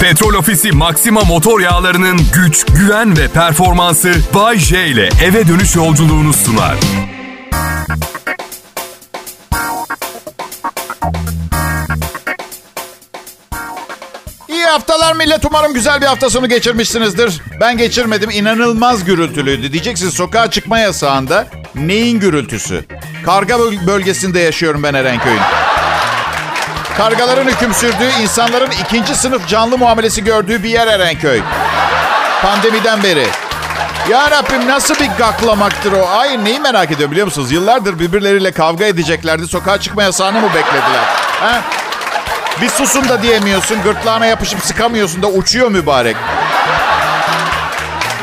Petrol 0.00 0.34
Ofisi 0.34 0.72
Maxima 0.72 1.20
motor 1.24 1.60
yağlarının 1.60 2.20
güç, 2.34 2.64
güven 2.64 3.16
ve 3.16 3.28
performansı 3.28 4.14
Bay 4.34 4.58
J 4.58 4.86
ile 4.86 5.08
eve 5.24 5.48
dönüş 5.48 5.76
yolculuğunu 5.76 6.32
sunar. 6.32 6.76
İyi 14.48 14.64
haftalar 14.64 15.16
millet. 15.16 15.44
Umarım 15.44 15.74
güzel 15.74 16.00
bir 16.00 16.06
hafta 16.06 16.30
sonu 16.30 16.48
geçirmişsinizdir. 16.48 17.40
Ben 17.60 17.76
geçirmedim. 17.76 18.30
İnanılmaz 18.30 19.04
gürültülüydü. 19.04 19.72
Diyeceksiniz 19.72 20.14
sokağa 20.14 20.50
çıkma 20.50 20.78
yasağında 20.78 21.46
neyin 21.74 22.20
gürültüsü? 22.20 22.84
Karga 23.24 23.58
bölgesinde 23.86 24.40
yaşıyorum 24.40 24.82
ben 24.82 24.94
Erenköy'ün. 24.94 25.67
Kargaların 26.98 27.46
hüküm 27.46 27.74
sürdüğü, 27.74 28.10
insanların 28.22 28.70
ikinci 28.70 29.14
sınıf 29.14 29.48
canlı 29.48 29.78
muamelesi 29.78 30.24
gördüğü 30.24 30.62
bir 30.62 30.68
yer 30.68 30.86
Erenköy. 30.86 31.40
Pandemiden 32.42 33.02
beri. 33.02 33.26
Ya 34.10 34.30
Rabbim 34.30 34.68
nasıl 34.68 34.94
bir 34.94 35.08
gaklamaktır 35.18 35.92
o? 35.92 36.08
Ay 36.08 36.44
neyi 36.44 36.60
merak 36.60 36.90
ediyorum 36.90 37.10
biliyor 37.10 37.26
musunuz? 37.26 37.52
Yıllardır 37.52 37.98
birbirleriyle 37.98 38.52
kavga 38.52 38.84
edeceklerdi. 38.84 39.48
Sokağa 39.48 39.80
çıkma 39.80 40.02
yasağını 40.02 40.40
mı 40.40 40.48
beklediler? 40.48 41.04
Ha? 41.40 41.60
Bir 42.62 42.68
susun 42.68 43.08
da 43.08 43.22
diyemiyorsun. 43.22 43.82
Gırtlağına 43.82 44.26
yapışıp 44.26 44.60
sıkamıyorsun 44.62 45.22
da 45.22 45.26
uçuyor 45.26 45.70
mübarek. 45.70 46.16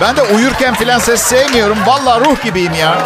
Ben 0.01 0.15
de 0.15 0.21
uyurken 0.21 0.73
filan 0.73 0.99
ses 0.99 1.21
sevmiyorum. 1.21 1.77
Vallahi 1.85 2.25
ruh 2.25 2.43
gibiyim 2.43 2.73
ya. 2.73 2.97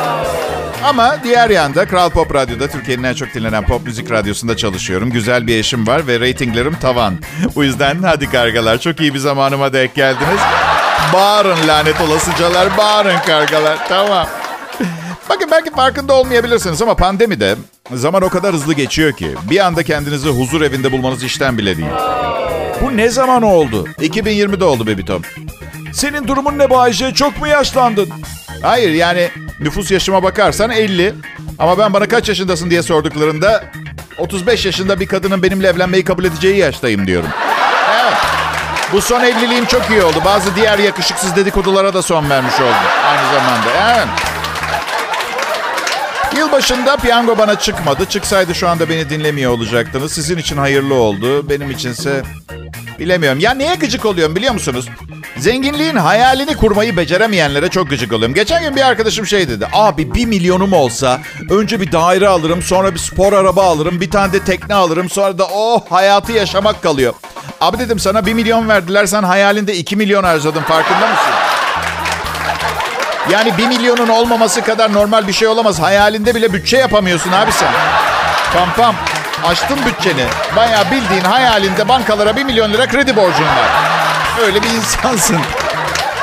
Ama 0.83 1.17
diğer 1.23 1.49
yanda 1.49 1.85
Kral 1.85 2.09
Pop 2.09 2.35
Radyo'da 2.35 2.67
Türkiye'nin 2.67 3.03
en 3.03 3.13
çok 3.13 3.33
dinlenen 3.33 3.65
pop 3.65 3.85
müzik 3.85 4.11
radyosunda 4.11 4.57
çalışıyorum. 4.57 5.09
Güzel 5.11 5.47
bir 5.47 5.57
eşim 5.57 5.87
var 5.87 6.07
ve 6.07 6.19
reytinglerim 6.19 6.75
tavan. 6.75 7.15
Bu 7.55 7.63
yüzden 7.63 8.03
hadi 8.03 8.29
kargalar 8.29 8.77
çok 8.77 9.01
iyi 9.01 9.13
bir 9.13 9.19
zamanıma 9.19 9.73
denk 9.73 9.95
geldiniz. 9.95 10.39
Bağırın 11.13 11.67
lanet 11.67 12.01
olasıcalar, 12.01 12.77
bağırın 12.77 13.19
kargalar. 13.27 13.87
Tamam. 13.89 14.27
Bakın 15.29 15.51
belki 15.51 15.71
farkında 15.71 16.13
olmayabilirsiniz 16.13 16.81
ama 16.81 16.95
pandemide 16.95 17.55
zaman 17.93 18.23
o 18.23 18.29
kadar 18.29 18.53
hızlı 18.53 18.73
geçiyor 18.73 19.13
ki 19.13 19.35
bir 19.49 19.65
anda 19.65 19.83
kendinizi 19.83 20.29
huzur 20.29 20.61
evinde 20.61 20.91
bulmanız 20.91 21.23
işten 21.23 21.57
bile 21.57 21.77
değil. 21.77 21.89
Bu 22.81 22.97
ne 22.97 23.09
zaman 23.09 23.43
oldu? 23.43 23.87
2020'de 23.99 24.65
oldu 24.65 24.87
Bebitom. 24.87 25.21
Senin 25.93 26.27
durumun 26.27 26.57
ne 26.57 26.69
Bayce? 26.69 27.13
Çok 27.13 27.39
mu 27.39 27.47
yaşlandın? 27.47 28.09
Hayır 28.61 28.89
yani 28.89 29.29
nüfus 29.59 29.91
yaşıma 29.91 30.23
bakarsan 30.23 30.71
50. 30.71 31.13
Ama 31.59 31.77
ben 31.77 31.93
bana 31.93 32.07
kaç 32.07 32.29
yaşındasın 32.29 32.69
diye 32.69 32.83
sorduklarında 32.83 33.63
35 34.17 34.65
yaşında 34.65 34.99
bir 34.99 35.07
kadının 35.07 35.43
benimle 35.43 35.67
evlenmeyi 35.67 36.03
kabul 36.03 36.25
edeceği 36.25 36.57
yaştayım 36.57 37.07
diyorum. 37.07 37.29
Evet. 37.91 38.13
Bu 38.93 39.01
son 39.01 39.21
evliliğim 39.21 39.65
çok 39.65 39.89
iyi 39.89 40.01
oldu. 40.03 40.17
Bazı 40.25 40.55
diğer 40.55 40.79
yakışıksız 40.79 41.35
dedikodulara 41.35 41.93
da 41.93 42.01
son 42.01 42.29
vermiş 42.29 42.55
oldum 42.55 42.89
aynı 43.05 43.33
zamanda. 43.33 43.95
Evet. 43.95 44.07
Yılbaşında 46.37 46.97
piyango 46.97 47.37
bana 47.37 47.59
çıkmadı. 47.59 48.05
Çıksaydı 48.05 48.55
şu 48.55 48.69
anda 48.69 48.89
beni 48.89 49.09
dinlemiyor 49.09 49.51
olacaktınız. 49.51 50.13
Sizin 50.13 50.37
için 50.37 50.57
hayırlı 50.57 50.93
oldu. 50.95 51.49
Benim 51.49 51.71
içinse 51.71 52.23
bilemiyorum. 52.99 53.39
Ya 53.39 53.51
neye 53.51 53.75
gıcık 53.75 54.05
oluyorum 54.05 54.35
biliyor 54.35 54.53
musunuz? 54.53 54.89
Zenginliğin 55.39 55.95
hayalini 55.95 56.55
kurmayı 56.55 56.97
beceremeyenlere 56.97 57.69
çok 57.69 57.89
gıcık 57.89 58.13
oluyorum. 58.13 58.35
Geçen 58.35 58.63
gün 58.63 58.75
bir 58.75 58.81
arkadaşım 58.81 59.27
şey 59.27 59.49
dedi. 59.49 59.67
Abi 59.73 60.13
bir 60.13 60.25
milyonum 60.25 60.73
olsa 60.73 61.19
önce 61.49 61.81
bir 61.81 61.91
daire 61.91 62.27
alırım, 62.27 62.61
sonra 62.61 62.93
bir 62.93 62.99
spor 62.99 63.33
araba 63.33 63.63
alırım, 63.63 64.01
bir 64.01 64.11
tane 64.11 64.33
de 64.33 64.39
tekne 64.43 64.75
alırım, 64.75 65.09
sonra 65.09 65.37
da 65.37 65.47
oh 65.53 65.81
hayatı 65.89 66.31
yaşamak 66.31 66.83
kalıyor. 66.83 67.13
Abi 67.61 67.79
dedim 67.79 67.99
sana 67.99 68.25
bir 68.25 68.33
milyon 68.33 68.69
verdiler, 68.69 69.05
sen 69.05 69.23
hayalinde 69.23 69.75
iki 69.75 69.95
milyon 69.95 70.23
harcadın 70.23 70.61
farkında 70.61 71.07
mısın? 71.07 71.33
Yani 73.31 73.57
bir 73.57 73.67
milyonun 73.67 74.07
olmaması 74.07 74.61
kadar 74.61 74.93
normal 74.93 75.27
bir 75.27 75.33
şey 75.33 75.47
olamaz. 75.47 75.79
Hayalinde 75.81 76.35
bile 76.35 76.53
bütçe 76.53 76.77
yapamıyorsun 76.77 77.31
abi 77.31 77.51
sen. 77.51 77.71
Pam 78.53 78.73
pam. 78.77 78.95
Açtın 79.47 79.79
bütçeni. 79.85 80.25
Bayağı 80.55 80.91
bildiğin 80.91 81.23
hayalinde 81.23 81.87
bankalara 81.87 82.35
bir 82.35 82.43
milyon 82.43 82.73
lira 82.73 82.87
kredi 82.87 83.15
borcun 83.15 83.45
var. 83.45 83.98
Öyle 84.45 84.63
bir 84.63 84.69
insansın. 84.69 85.37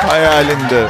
Hayalinde. 0.09 0.88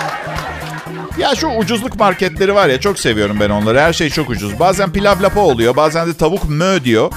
Ya 1.18 1.34
şu 1.34 1.48
ucuzluk 1.48 1.96
marketleri 1.98 2.54
var 2.54 2.68
ya 2.68 2.80
çok 2.80 2.98
seviyorum 2.98 3.36
ben 3.40 3.50
onları. 3.50 3.80
Her 3.80 3.92
şey 3.92 4.10
çok 4.10 4.30
ucuz. 4.30 4.58
Bazen 4.60 4.92
pilav 4.92 5.22
lapa 5.22 5.40
oluyor. 5.40 5.76
Bazen 5.76 6.08
de 6.08 6.14
tavuk 6.14 6.44
mö 6.48 6.84
diyor. 6.84 7.12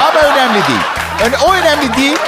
Ama 0.00 0.20
önemli 0.20 0.54
değil. 0.68 0.80
Yani 1.22 1.34
o 1.46 1.52
önemli 1.52 1.96
değil. 1.96 2.18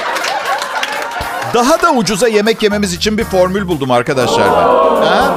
Daha 1.53 1.81
da 1.81 1.91
ucuza 1.91 2.27
yemek 2.27 2.63
yememiz 2.63 2.93
için 2.93 3.17
bir 3.17 3.23
formül 3.23 3.67
buldum 3.67 3.91
arkadaşlar 3.91 4.47
ben. 4.51 5.07
Ha? 5.07 5.35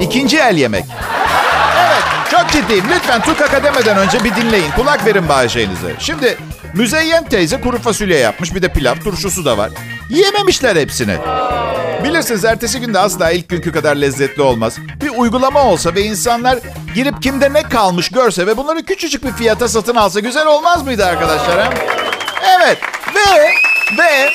İkinci 0.00 0.38
el 0.38 0.56
yemek. 0.56 0.84
Evet, 1.78 2.02
çok 2.30 2.50
ciddiyim. 2.50 2.84
Lütfen 2.94 3.22
tukaka 3.22 3.64
demeden 3.64 3.96
önce 3.96 4.24
bir 4.24 4.36
dinleyin. 4.36 4.70
Kulak 4.70 5.06
verin 5.06 5.28
bahşeyinize. 5.28 5.94
Şimdi 5.98 6.38
Müzeyyen 6.74 7.24
teyze 7.24 7.60
kuru 7.60 7.78
fasulye 7.78 8.18
yapmış. 8.18 8.54
Bir 8.54 8.62
de 8.62 8.72
pilav, 8.72 8.94
turşusu 8.94 9.44
da 9.44 9.58
var. 9.58 9.70
Yememişler 10.10 10.76
hepsini. 10.76 11.16
Bilirsiniz 12.04 12.44
ertesi 12.44 12.80
günde 12.80 12.98
asla 12.98 13.30
ilk 13.30 13.48
günkü 13.48 13.72
kadar 13.72 13.96
lezzetli 13.96 14.42
olmaz. 14.42 14.76
Bir 15.02 15.10
uygulama 15.16 15.64
olsa 15.64 15.94
ve 15.94 16.02
insanlar 16.02 16.58
girip 16.94 17.22
kimde 17.22 17.52
ne 17.52 17.62
kalmış 17.62 18.08
görse 18.08 18.46
ve 18.46 18.56
bunları 18.56 18.82
küçücük 18.82 19.24
bir 19.24 19.32
fiyata 19.32 19.68
satın 19.68 19.94
alsa 19.94 20.20
güzel 20.20 20.46
olmaz 20.46 20.82
mıydı 20.84 21.06
arkadaşlar? 21.06 21.66
He? 21.66 21.78
Evet. 22.58 22.78
Ve 23.14 23.50
ve 23.98 24.30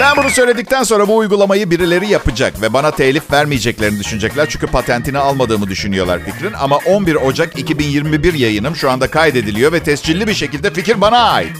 ben 0.00 0.16
bunu 0.16 0.30
söyledikten 0.30 0.82
sonra 0.82 1.08
bu 1.08 1.16
uygulamayı 1.16 1.70
birileri 1.70 2.08
yapacak 2.08 2.62
ve 2.62 2.72
bana 2.72 2.90
telif 2.90 3.32
vermeyeceklerini 3.32 4.00
düşünecekler. 4.00 4.48
Çünkü 4.48 4.66
patentini 4.66 5.18
almadığımı 5.18 5.68
düşünüyorlar 5.68 6.20
fikrin. 6.20 6.52
Ama 6.52 6.78
11 6.86 7.14
Ocak 7.14 7.58
2021 7.58 8.34
yayınım 8.34 8.76
şu 8.76 8.90
anda 8.90 9.10
kaydediliyor 9.10 9.72
ve 9.72 9.80
tescilli 9.80 10.26
bir 10.26 10.34
şekilde 10.34 10.70
fikir 10.70 11.00
bana 11.00 11.18
ait. 11.18 11.56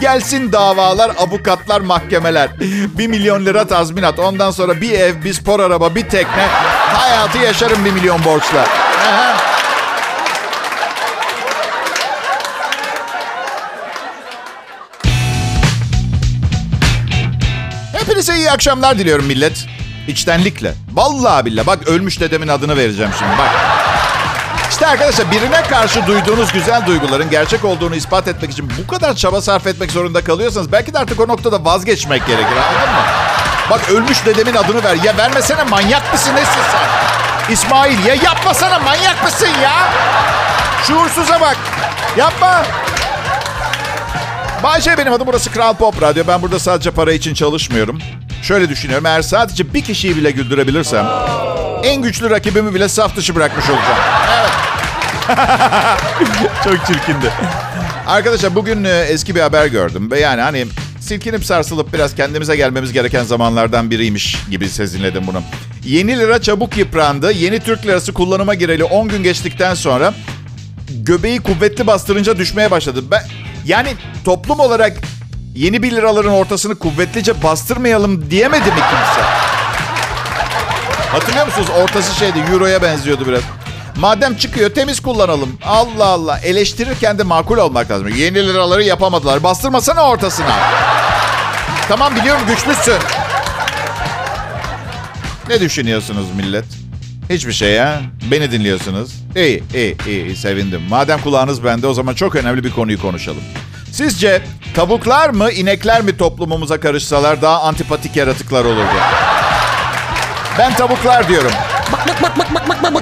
Gelsin 0.00 0.52
davalar, 0.52 1.10
avukatlar, 1.18 1.80
mahkemeler. 1.80 2.50
Bir 2.98 3.06
milyon 3.06 3.46
lira 3.46 3.66
tazminat. 3.66 4.18
Ondan 4.18 4.50
sonra 4.50 4.80
bir 4.80 4.92
ev, 4.92 5.24
bir 5.24 5.32
spor 5.32 5.60
araba, 5.60 5.94
bir 5.94 6.08
tekne. 6.08 6.46
Hayatı 6.92 7.38
yaşarım 7.38 7.84
bir 7.84 7.92
milyon 7.92 8.24
borçla. 8.24 8.60
Aha. 9.08 9.55
İyi 18.46 18.52
akşamlar 18.52 18.98
diliyorum 18.98 19.26
millet. 19.26 19.66
İçtenlikle. 20.08 20.74
Vallahi 20.92 21.44
billah. 21.44 21.66
Bak 21.66 21.88
ölmüş 21.88 22.20
dedemin 22.20 22.48
adını 22.48 22.76
vereceğim 22.76 23.10
şimdi. 23.18 23.38
Bak. 23.38 23.50
İşte 24.70 24.86
arkadaşlar 24.86 25.30
birine 25.30 25.62
karşı 25.62 26.06
duyduğunuz 26.06 26.52
güzel 26.52 26.86
duyguların 26.86 27.30
gerçek 27.30 27.64
olduğunu 27.64 27.96
ispat 27.96 28.28
etmek 28.28 28.50
için 28.50 28.70
bu 28.82 28.86
kadar 28.86 29.14
çaba 29.14 29.40
sarf 29.40 29.66
etmek 29.66 29.92
zorunda 29.92 30.24
kalıyorsanız 30.24 30.72
belki 30.72 30.94
de 30.94 30.98
artık 30.98 31.20
o 31.20 31.28
noktada 31.28 31.64
vazgeçmek 31.64 32.26
gerekir 32.26 32.56
anladın 32.56 32.94
mı? 32.94 33.00
Bak 33.70 33.90
ölmüş 33.90 34.26
dedemin 34.26 34.54
adını 34.54 34.84
ver. 34.84 34.96
Ya 35.04 35.16
vermesene 35.16 35.62
manyak 35.62 36.12
mısın 36.12 36.34
nesin 36.34 36.60
sen? 36.72 37.52
İsmail 37.52 38.04
ya 38.04 38.14
yapmasana 38.14 38.78
manyak 38.78 39.24
mısın 39.24 39.48
ya? 39.62 39.92
Şuursuza 40.86 41.40
bak. 41.40 41.56
Yapma. 42.16 42.62
Bayce 44.62 44.98
benim 44.98 45.12
adım 45.12 45.26
burası 45.26 45.52
Kral 45.52 45.74
Pop 45.74 46.02
Radyo. 46.02 46.24
Ben 46.28 46.42
burada 46.42 46.58
sadece 46.58 46.90
para 46.90 47.12
için 47.12 47.34
çalışmıyorum. 47.34 47.98
Şöyle 48.42 48.68
düşünüyorum 48.68 49.06
eğer 49.06 49.22
sadece 49.22 49.74
bir 49.74 49.84
kişiyi 49.84 50.16
bile 50.16 50.30
güldürebilirsem 50.30 51.06
en 51.84 52.02
güçlü 52.02 52.30
rakibimi 52.30 52.74
bile 52.74 52.88
saf 52.88 53.16
dışı 53.16 53.34
bırakmış 53.34 53.64
olacağım. 53.70 53.98
Evet. 54.38 54.50
Çok 56.64 56.86
çirkindi. 56.86 57.32
Arkadaşlar 58.06 58.54
bugün 58.54 58.84
e, 58.84 58.90
eski 58.90 59.34
bir 59.34 59.40
haber 59.40 59.66
gördüm 59.66 60.10
ve 60.10 60.20
yani 60.20 60.40
hani 60.40 60.66
silkinip 61.00 61.44
sarsılıp 61.44 61.92
biraz 61.92 62.14
kendimize 62.14 62.56
gelmemiz 62.56 62.92
gereken 62.92 63.24
zamanlardan 63.24 63.90
biriymiş 63.90 64.36
gibi 64.50 64.68
sezinledim 64.68 65.26
bunu. 65.26 65.42
Yeni 65.84 66.18
lira 66.18 66.42
çabuk 66.42 66.76
yıprandı. 66.76 67.32
Yeni 67.32 67.60
Türk 67.60 67.86
lirası 67.86 68.12
kullanıma 68.12 68.54
gireli 68.54 68.84
10 68.84 69.08
gün 69.08 69.22
geçtikten 69.22 69.74
sonra 69.74 70.14
göbeği 70.90 71.40
kuvvetli 71.40 71.86
bastırınca 71.86 72.38
düşmeye 72.38 72.70
başladı. 72.70 73.04
Ben, 73.10 73.22
yani 73.64 73.88
toplum 74.24 74.60
olarak 74.60 74.96
yeni 75.56 75.82
bir 75.82 75.92
liraların 75.92 76.32
ortasını 76.32 76.74
kuvvetlice 76.74 77.42
bastırmayalım 77.42 78.30
diyemedi 78.30 78.64
mi 78.64 78.76
kimse? 78.76 79.20
Hatırlıyor 81.12 81.46
musunuz? 81.46 81.68
Ortası 81.82 82.14
şeydi, 82.18 82.38
euroya 82.52 82.82
benziyordu 82.82 83.26
biraz. 83.26 83.42
Madem 83.96 84.36
çıkıyor 84.36 84.70
temiz 84.70 85.00
kullanalım. 85.00 85.58
Allah 85.64 86.06
Allah. 86.06 86.38
Eleştirirken 86.38 87.18
de 87.18 87.22
makul 87.22 87.58
olmak 87.58 87.90
lazım. 87.90 88.08
Yeni 88.08 88.34
liraları 88.48 88.82
yapamadılar. 88.82 89.42
Bastırmasana 89.42 90.08
ortasına. 90.08 90.56
Tamam 91.88 92.16
biliyorum 92.16 92.42
güçlüsün. 92.48 92.98
Ne 95.48 95.60
düşünüyorsunuz 95.60 96.26
millet? 96.36 96.64
Hiçbir 97.30 97.52
şey 97.52 97.72
ya. 97.72 98.00
Beni 98.30 98.52
dinliyorsunuz. 98.52 99.10
İyi, 99.36 99.62
iyi, 99.74 99.96
iyi, 100.06 100.36
sevindim. 100.36 100.82
Madem 100.90 101.20
kulağınız 101.20 101.64
bende 101.64 101.86
o 101.86 101.94
zaman 101.94 102.14
çok 102.14 102.36
önemli 102.36 102.64
bir 102.64 102.70
konuyu 102.70 103.00
konuşalım. 103.00 103.42
Sizce 103.92 104.42
Tavuklar 104.76 105.30
mı, 105.30 105.50
inekler 105.50 106.02
mi 106.02 106.16
toplumumuza 106.16 106.80
karışsalar 106.80 107.42
daha 107.42 107.62
antipatik 107.62 108.16
yaratıklar 108.16 108.64
olurdu. 108.64 108.94
Ben 110.58 110.74
tavuklar 110.74 111.28
diyorum. 111.28 111.50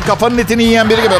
Kafanın 0.06 0.38
etini 0.38 0.62
yiyen 0.62 0.90
biri 0.90 1.02
gibi. 1.02 1.14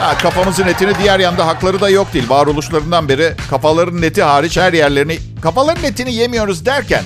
Ha, 0.00 0.18
kafamızın 0.22 0.66
etini 0.66 0.98
diğer 0.98 1.18
yanda 1.18 1.46
hakları 1.46 1.80
da 1.80 1.88
yok 1.88 2.12
değil. 2.12 2.28
Varoluşlarından 2.28 3.08
beri 3.08 3.34
kafaların 3.50 4.02
eti 4.02 4.22
hariç 4.22 4.56
her 4.56 4.72
yerlerini... 4.72 5.18
Kafaların 5.42 5.84
etini 5.84 6.14
yemiyoruz 6.14 6.66
derken 6.66 7.02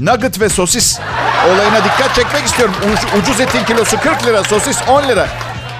nugget 0.00 0.40
ve 0.40 0.48
sosis 0.48 0.98
olayına 1.46 1.84
dikkat 1.84 2.14
çekmek 2.14 2.44
istiyorum. 2.44 2.74
Ucuz, 2.92 3.22
ucuz 3.22 3.40
etin 3.40 3.64
kilosu 3.64 4.00
40 4.00 4.26
lira, 4.26 4.44
sosis 4.44 4.78
10 4.88 5.08
lira. 5.08 5.28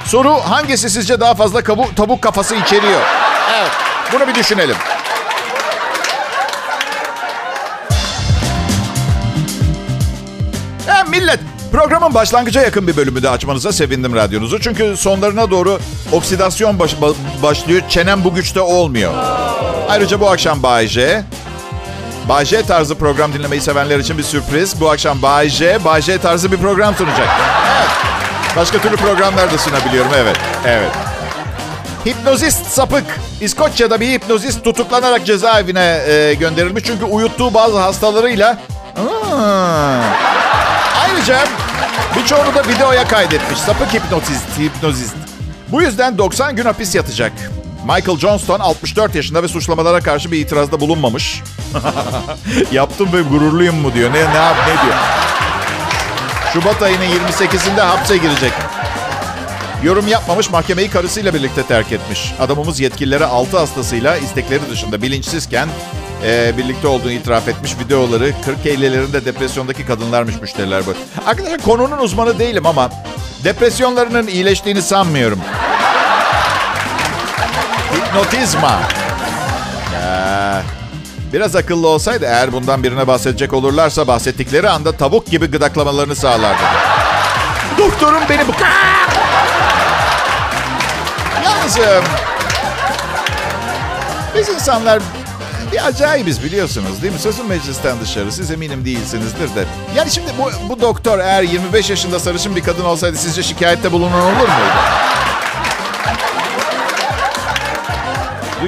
Soru 0.05 0.33
hangisi 0.33 0.91
sizce 0.91 1.21
daha 1.21 1.35
fazla 1.35 1.63
kabu, 1.63 1.95
tavuk 1.95 2.23
kafası 2.23 2.55
içeriyor? 2.55 3.22
Evet, 3.59 3.71
bunu 4.13 4.29
bir 4.29 4.35
düşünelim. 4.35 4.77
E, 10.89 11.11
millet, 11.11 11.41
programın 11.73 12.15
başlangıca 12.15 12.61
yakın 12.61 12.87
bir 12.87 12.97
bölümü 12.97 13.23
de 13.23 13.31
açmanıza 13.31 13.73
sevindim 13.73 14.15
radyonuzu. 14.15 14.61
Çünkü 14.61 14.97
sonlarına 14.97 15.51
doğru 15.51 15.79
oksidasyon 16.13 16.79
baş, 16.79 17.01
ba, 17.01 17.07
başlıyor. 17.43 17.83
Çenem 17.89 18.25
bu 18.25 18.35
güçte 18.35 18.61
olmuyor. 18.61 19.13
Ayrıca 19.89 20.21
bu 20.21 20.31
akşam 20.31 20.63
Bay 20.63 20.87
J, 20.87 22.63
tarzı 22.69 22.99
program 22.99 23.33
dinlemeyi 23.33 23.63
sevenler 23.63 23.99
için 23.99 24.19
bir 24.19 24.23
sürpriz. 24.23 24.81
Bu 24.81 24.91
akşam 24.91 25.23
Bay 25.23 25.49
J 25.49 26.19
tarzı 26.23 26.53
bir 26.53 26.57
program 26.57 26.95
sunacak. 26.95 27.29
Evet. 27.77 27.91
Başka 28.57 28.79
türlü 28.79 28.97
programlar 28.97 29.53
da 29.53 29.59
sunabiliyorum, 29.59 30.11
evet. 30.17 30.37
Evet. 30.67 31.12
Hipnozist 32.07 32.67
sapık. 32.67 33.05
İskoçya'da 33.41 34.01
bir 34.01 34.09
hipnozist 34.11 34.65
tutuklanarak 34.65 35.27
cezaevine 35.27 36.03
e, 36.09 36.35
gönderilmiş. 36.35 36.85
Çünkü 36.85 37.05
uyuttuğu 37.05 37.55
bazı 37.55 37.79
hastalarıyla... 37.79 38.59
Ayrıca 41.03 41.45
birçoğunu 42.17 42.55
da 42.55 42.63
videoya 42.69 43.09
kaydetmiş. 43.09 43.59
Sapık 43.59 43.95
hipnotist, 43.95 44.59
hipnozist. 44.59 45.15
Bu 45.69 45.83
yüzden 45.83 46.19
90 46.19 46.57
gün 46.57 46.65
hapis 46.65 46.95
yatacak. 46.95 47.33
Michael 47.85 48.19
Johnston 48.19 48.61
64 48.61 49.15
yaşında 49.15 49.43
ve 49.43 49.49
suçlamalara 49.49 50.01
karşı 50.01 50.33
bir 50.33 50.39
itirazda 50.39 50.81
bulunmamış. 50.81 51.43
Yaptım 52.73 53.13
ve 53.13 53.23
gururluyum 53.23 53.77
mu 53.77 53.95
diyor. 53.95 54.11
Ne, 54.11 54.15
ne 54.15 54.39
yap 54.39 54.57
ne 54.69 54.83
diyor. 54.83 54.97
Şubat 56.53 56.83
ayının 56.83 57.05
28'inde 57.05 57.81
hapse 57.81 58.17
girecek. 58.17 58.53
Yorum 59.85 60.09
yapmamış 60.09 60.51
mahkemeyi 60.51 60.91
karısıyla 60.91 61.35
birlikte 61.35 61.63
terk 61.63 61.93
etmiş. 61.93 62.35
Adamımız 62.41 62.81
yetkililere 62.81 63.25
6 63.25 63.59
hastasıyla 63.59 64.17
istekleri 64.17 64.71
dışında 64.71 65.03
bilinçsizken 65.03 65.69
e, 66.25 66.53
birlikte 66.59 66.89
olduğunu 66.89 67.13
itiraf 67.13 67.49
etmiş. 67.49 67.79
Videoları 67.79 68.33
40 68.45 68.59
50'lerinde 68.67 69.25
depresyondaki 69.25 69.87
kadınlarmış 69.87 70.41
müşteriler 70.41 70.83
bu. 70.87 70.95
Arkadaşlar 71.27 71.59
konunun 71.59 71.99
uzmanı 71.99 72.39
değilim 72.39 72.67
ama 72.67 72.91
depresyonlarının 73.45 74.27
iyileştiğini 74.27 74.83
sanmıyorum. 74.83 75.39
Hipnotizma. 77.97 78.81
Ya, 79.95 80.63
biraz 81.33 81.57
akıllı 81.57 81.89
olsaydı 81.89 82.25
eğer 82.25 82.53
bundan 82.53 82.83
birine 82.83 83.07
bahsedecek 83.07 83.53
olurlarsa 83.53 84.07
bahsettikleri 84.07 84.69
anda 84.69 84.93
tavuk 84.93 85.27
gibi 85.27 85.47
gıdaklamalarını 85.47 86.17
sağlardı. 86.17 86.63
Doktorum 87.79 88.23
beni 88.29 88.49
bu... 88.49 88.53
Yalnız 91.63 91.79
biz 94.35 94.49
insanlar 94.49 95.03
bir 95.73 95.87
acayibiz 95.87 96.45
biliyorsunuz 96.45 97.03
değil 97.03 97.13
mi? 97.13 97.19
Sözün 97.19 97.47
meclisten 97.47 98.01
dışarı. 98.01 98.33
Siz 98.33 98.51
eminim 98.51 98.85
değilsinizdir 98.85 99.55
de. 99.55 99.65
Yani 99.97 100.11
şimdi 100.11 100.31
bu, 100.39 100.69
bu 100.69 100.81
doktor 100.81 101.19
eğer 101.19 101.43
25 101.43 101.91
yaşında 101.91 102.19
sarışın 102.19 102.57
bir 102.57 102.63
kadın 102.63 102.85
olsaydı 102.85 103.17
sizce 103.17 103.43
şikayette 103.43 103.93
bulunan 103.93 104.23
olur 104.23 104.33
muydu? 104.33 104.73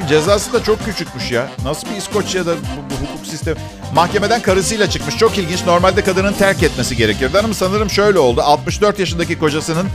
Cezası 0.09 0.53
da 0.53 0.63
çok 0.63 0.85
küçükmüş 0.85 1.31
ya. 1.31 1.49
Nasıl 1.65 1.91
bir 1.91 1.97
İskoçya'da 1.97 2.55
bu, 2.55 2.91
bu 2.91 2.95
hukuk 2.95 3.27
sistemi? 3.27 3.57
Mahkemeden 3.95 4.43
karısıyla 4.43 4.91
çıkmış. 4.91 5.17
Çok 5.17 5.39
ilginç. 5.39 5.67
Normalde 5.67 6.05
kadının 6.05 6.33
terk 6.33 6.63
etmesi 6.63 6.97
gerekirdi. 6.97 7.37
Hanım 7.37 7.55
sanırım 7.55 7.91
şöyle 7.91 8.19
oldu. 8.19 8.43
64 8.43 8.99
yaşındaki 8.99 9.39
kocasının 9.39 9.87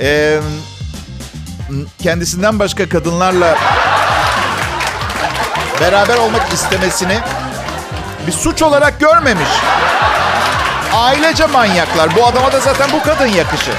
e, 0.00 0.40
kendisinden 2.02 2.58
başka 2.58 2.88
kadınlarla 2.88 3.58
beraber 5.80 6.16
olmak 6.16 6.52
istemesini 6.52 7.18
bir 8.26 8.32
suç 8.32 8.62
olarak 8.62 9.00
görmemiş. 9.00 9.48
Ailece 10.94 11.46
manyaklar. 11.46 12.16
Bu 12.16 12.26
adama 12.26 12.52
da 12.52 12.60
zaten 12.60 12.88
bu 12.92 13.02
kadın 13.02 13.26
yakışır. 13.26 13.74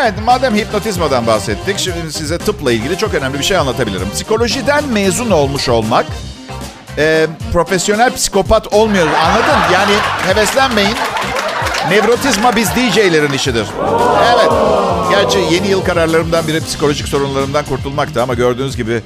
Evet, 0.00 0.14
madem 0.24 0.54
hipnotizmadan 0.54 1.26
bahsettik, 1.26 1.78
şimdi 1.78 2.12
size 2.12 2.38
tıpla 2.38 2.72
ilgili 2.72 2.98
çok 2.98 3.14
önemli 3.14 3.38
bir 3.38 3.44
şey 3.44 3.56
anlatabilirim. 3.56 4.10
Psikolojiden 4.10 4.84
mezun 4.84 5.30
olmuş 5.30 5.68
olmak, 5.68 6.06
e, 6.98 7.26
profesyonel 7.52 8.14
psikopat 8.14 8.74
olmuyor. 8.74 9.06
Anladın? 9.06 9.72
Yani 9.72 9.92
heveslenmeyin. 10.26 10.96
Nevrotizma 11.90 12.56
biz 12.56 12.70
DJ'lerin 12.70 13.32
işidir. 13.32 13.66
Evet. 14.34 14.50
Gerçi 15.10 15.38
yeni 15.54 15.68
yıl 15.68 15.84
kararlarımdan 15.84 16.48
biri 16.48 16.60
psikolojik 16.60 17.08
sorunlarımdan 17.08 17.64
kurtulmaktı 17.64 18.22
ama 18.22 18.34
gördüğünüz 18.34 18.76
gibi 18.76 19.02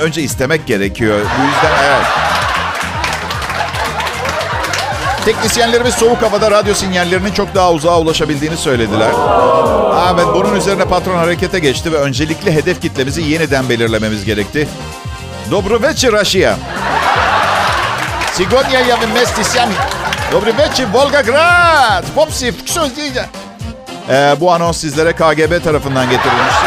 önce 0.00 0.22
istemek 0.22 0.66
gerekiyor. 0.66 1.20
Bu 1.20 1.44
yüzden 1.46 1.84
evet. 1.84 2.06
Teknisyenlerimiz 5.24 5.94
soğuk 5.94 6.22
havada 6.22 6.50
radyo 6.50 6.74
sinyallerinin 6.74 7.32
çok 7.32 7.54
daha 7.54 7.72
uzağa 7.72 8.00
ulaşabildiğini 8.00 8.56
söylediler. 8.56 9.10
Evet, 10.14 10.26
bunun 10.34 10.56
üzerine 10.56 10.84
patron 10.84 11.16
harekete 11.16 11.58
geçti 11.58 11.92
ve 11.92 11.96
öncelikli 11.96 12.52
hedef 12.52 12.82
kitlemizi 12.82 13.22
yeniden 13.22 13.68
belirlememiz 13.68 14.24
gerekti. 14.24 14.68
Dobry 15.50 15.74
wieczór, 15.74 16.20
Russia. 16.20 16.56
Sigonia 18.32 18.84
ja 18.88 18.98
mestisyami. 19.14 19.74
Dobry 20.32 20.50
wieczór, 20.50 20.92
Volgograd. 20.92 22.04
Popsi, 22.14 22.54
söz 22.66 22.96
diyeceğim. 22.96 23.28
Ee, 24.10 24.36
bu 24.40 24.52
anons 24.52 24.76
sizlere 24.80 25.12
KGB 25.12 25.64
tarafından 25.64 26.10
getirilmişti. 26.10 26.66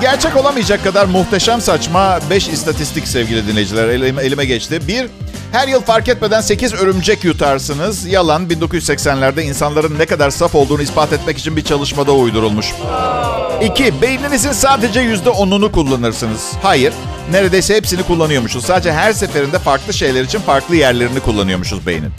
Gerçek 0.00 0.36
olamayacak 0.36 0.84
kadar 0.84 1.06
muhteşem 1.06 1.60
saçma 1.60 2.18
5 2.30 2.48
istatistik 2.48 3.08
sevgili 3.08 3.46
dinleyiciler 3.46 3.88
elime, 3.88 4.22
elime 4.22 4.44
geçti. 4.44 4.88
Bir, 4.88 5.06
her 5.52 5.68
yıl 5.68 5.80
fark 5.80 6.08
etmeden 6.08 6.40
8 6.40 6.74
örümcek 6.74 7.24
yutarsınız. 7.24 8.06
Yalan 8.06 8.46
1980'lerde 8.46 9.42
insanların 9.42 9.98
ne 9.98 10.06
kadar 10.06 10.30
saf 10.30 10.54
olduğunu 10.54 10.82
ispat 10.82 11.12
etmek 11.12 11.38
için 11.38 11.56
bir 11.56 11.64
çalışmada 11.64 12.12
uydurulmuş. 12.12 12.72
2. 13.62 14.02
Beyninizin 14.02 14.52
sadece 14.52 15.00
%10'unu 15.00 15.72
kullanırsınız. 15.72 16.52
Hayır, 16.62 16.92
neredeyse 17.30 17.76
hepsini 17.76 18.02
kullanıyormuşuz. 18.02 18.64
Sadece 18.64 18.92
her 18.92 19.12
seferinde 19.12 19.58
farklı 19.58 19.92
şeyler 19.92 20.22
için 20.22 20.38
farklı 20.38 20.76
yerlerini 20.76 21.20
kullanıyormuşuz 21.20 21.86
beynin. 21.86 22.12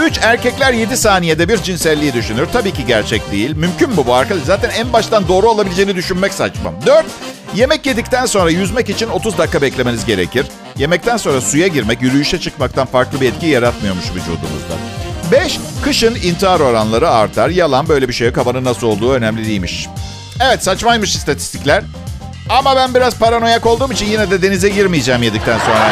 3. 0.00 0.18
Erkekler 0.22 0.72
7 0.72 0.96
saniyede 0.96 1.48
bir 1.48 1.56
cinselliği 1.56 2.12
düşünür. 2.12 2.46
Tabii 2.52 2.72
ki 2.72 2.86
gerçek 2.86 3.32
değil. 3.32 3.56
Mümkün 3.56 3.90
mü 3.90 3.96
bu 4.06 4.14
arkadaş? 4.14 4.42
Zaten 4.42 4.70
en 4.70 4.92
baştan 4.92 5.28
doğru 5.28 5.50
olabileceğini 5.50 5.96
düşünmek 5.96 6.34
saçma. 6.34 6.72
4. 6.86 7.06
Yemek 7.54 7.86
yedikten 7.86 8.26
sonra 8.26 8.50
yüzmek 8.50 8.90
için 8.90 9.08
30 9.08 9.38
dakika 9.38 9.62
beklemeniz 9.62 10.04
gerekir. 10.04 10.46
Yemekten 10.76 11.16
sonra 11.16 11.40
suya 11.40 11.66
girmek, 11.66 12.02
yürüyüşe 12.02 12.40
çıkmaktan 12.40 12.86
farklı 12.86 13.20
bir 13.20 13.28
etki 13.28 13.46
yaratmıyormuş 13.46 14.04
vücudumuzda. 14.04 14.74
5. 15.32 15.58
Kışın 15.84 16.14
intihar 16.14 16.60
oranları 16.60 17.10
artar. 17.10 17.48
Yalan 17.48 17.88
böyle 17.88 18.08
bir 18.08 18.12
şeye 18.12 18.32
kafanın 18.32 18.64
nasıl 18.64 18.86
olduğu 18.86 19.12
önemli 19.12 19.46
değilmiş. 19.46 19.88
Evet 20.40 20.64
saçmaymış 20.64 21.16
istatistikler. 21.16 21.84
Ama 22.48 22.76
ben 22.76 22.94
biraz 22.94 23.18
paranoyak 23.18 23.66
olduğum 23.66 23.92
için 23.92 24.06
yine 24.06 24.30
de 24.30 24.42
denize 24.42 24.68
girmeyeceğim 24.68 25.22
yedikten 25.22 25.58
sonra. 25.58 25.88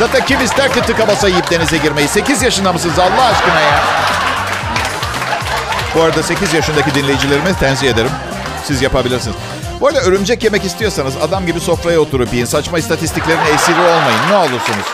Zaten 0.00 0.24
kim 0.26 0.40
ister 0.40 0.72
ki 0.72 0.80
tıka 0.82 1.08
basa 1.08 1.28
yiyip 1.28 1.50
denize 1.50 1.76
girmeyi? 1.76 2.08
8 2.08 2.42
yaşında 2.42 2.72
mısınız 2.72 2.98
Allah 2.98 3.24
aşkına 3.24 3.60
ya? 3.60 3.80
Bu 5.94 6.02
arada 6.02 6.22
8 6.22 6.54
yaşındaki 6.54 6.94
dinleyicilerimi 6.94 7.54
tenzih 7.54 7.88
ederim. 7.88 8.10
Siz 8.64 8.82
yapabilirsiniz. 8.82 9.36
Bu 9.80 9.86
arada 9.86 10.00
örümcek 10.00 10.44
yemek 10.44 10.64
istiyorsanız 10.64 11.14
adam 11.16 11.46
gibi 11.46 11.60
sofraya 11.60 12.00
oturup 12.00 12.32
yiyin. 12.32 12.44
Saçma 12.44 12.78
istatistiklerin 12.78 13.54
esiri 13.54 13.80
olmayın. 13.80 14.20
Ne 14.30 14.36
olursunuz. 14.36 14.86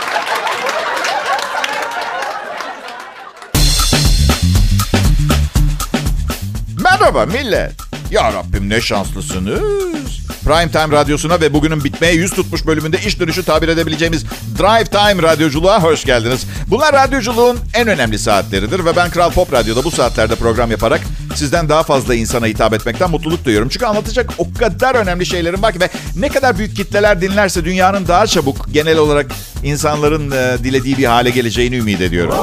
Merhaba 6.85 7.27
millet. 7.27 7.73
Ya 8.11 8.33
Rabbim 8.33 8.69
ne 8.69 8.81
şanslısınız. 8.81 10.16
Prime 10.47 10.71
Time 10.71 10.97
Radyosu'na 10.97 11.41
ve 11.41 11.53
bugünün 11.53 11.85
bitmeye 11.85 12.13
yüz 12.15 12.31
tutmuş 12.31 12.67
bölümünde 12.67 12.99
iş 12.99 13.21
dönüşü 13.21 13.43
tabir 13.43 13.69
edebileceğimiz 13.69 14.25
Drive 14.59 14.85
Time 14.85 15.23
Radyoculuğa 15.23 15.83
hoş 15.83 16.05
geldiniz. 16.05 16.47
Bunlar 16.67 16.93
radyoculuğun 16.93 17.59
en 17.75 17.89
önemli 17.89 18.19
saatleridir 18.19 18.85
ve 18.85 18.97
ben 18.97 19.11
Kral 19.11 19.31
Pop 19.31 19.53
Radyo'da 19.53 19.85
bu 19.85 19.91
saatlerde 19.91 20.35
program 20.35 20.71
yaparak 20.71 21.01
sizden 21.37 21.69
daha 21.69 21.83
fazla 21.83 22.15
insana 22.15 22.47
hitap 22.47 22.73
etmekten 22.73 23.11
mutluluk 23.11 23.45
duyuyorum. 23.45 23.69
Çünkü 23.69 23.87
anlatacak 23.87 24.33
o 24.39 24.47
kadar 24.59 24.95
önemli 24.95 25.27
şeylerim 25.27 25.63
var 25.63 25.73
ki 25.73 25.81
ve 25.81 25.89
ne 26.17 26.29
kadar 26.29 26.59
büyük 26.59 26.77
kitleler 26.77 27.21
dinlerse 27.21 27.65
dünyanın 27.65 28.09
daha 28.09 28.27
çabuk 28.27 28.73
genel 28.73 28.99
olarak 28.99 29.27
insanların 29.65 30.31
e, 30.31 30.65
dilediği 30.65 30.99
bir 30.99 31.05
hale 31.05 31.31
geleceğini 31.31 31.77
ümit 31.77 32.01
ediyorum. 32.01 32.35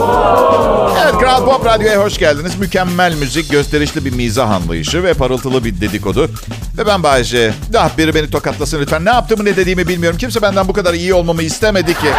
Evet 1.04 1.18
Kral 1.18 1.46
Pop 1.46 1.66
Radyo'ya 1.66 2.04
hoş 2.04 2.18
geldiniz. 2.18 2.56
Mükemmel 2.60 3.16
müzik, 3.16 3.52
gösterişli 3.52 4.06
bir 4.06 4.14
mizah 4.14 4.50
anlayışı 4.50 5.04
ve 5.04 5.14
parıltılı 5.14 5.64
bir 5.64 5.82
dedikodu. 5.82 6.30
Ve 6.78 6.88
ben 6.88 7.04
Bayece. 7.04 7.54
Ah 7.78 7.98
biri 7.98 8.16
beni 8.16 8.30
tokatlasın 8.30 8.82
lütfen. 8.82 9.06
Ne 9.06 9.10
yaptığımı 9.10 9.46
ne 9.46 9.56
dediğimi 9.56 9.88
bilmiyorum. 9.88 10.18
Kimse 10.18 10.42
benden 10.42 10.68
bu 10.68 10.74
kadar 10.74 10.94
iyi 10.94 11.14
olmamı 11.14 11.44
istemedi 11.44 11.94
ki. 11.94 12.10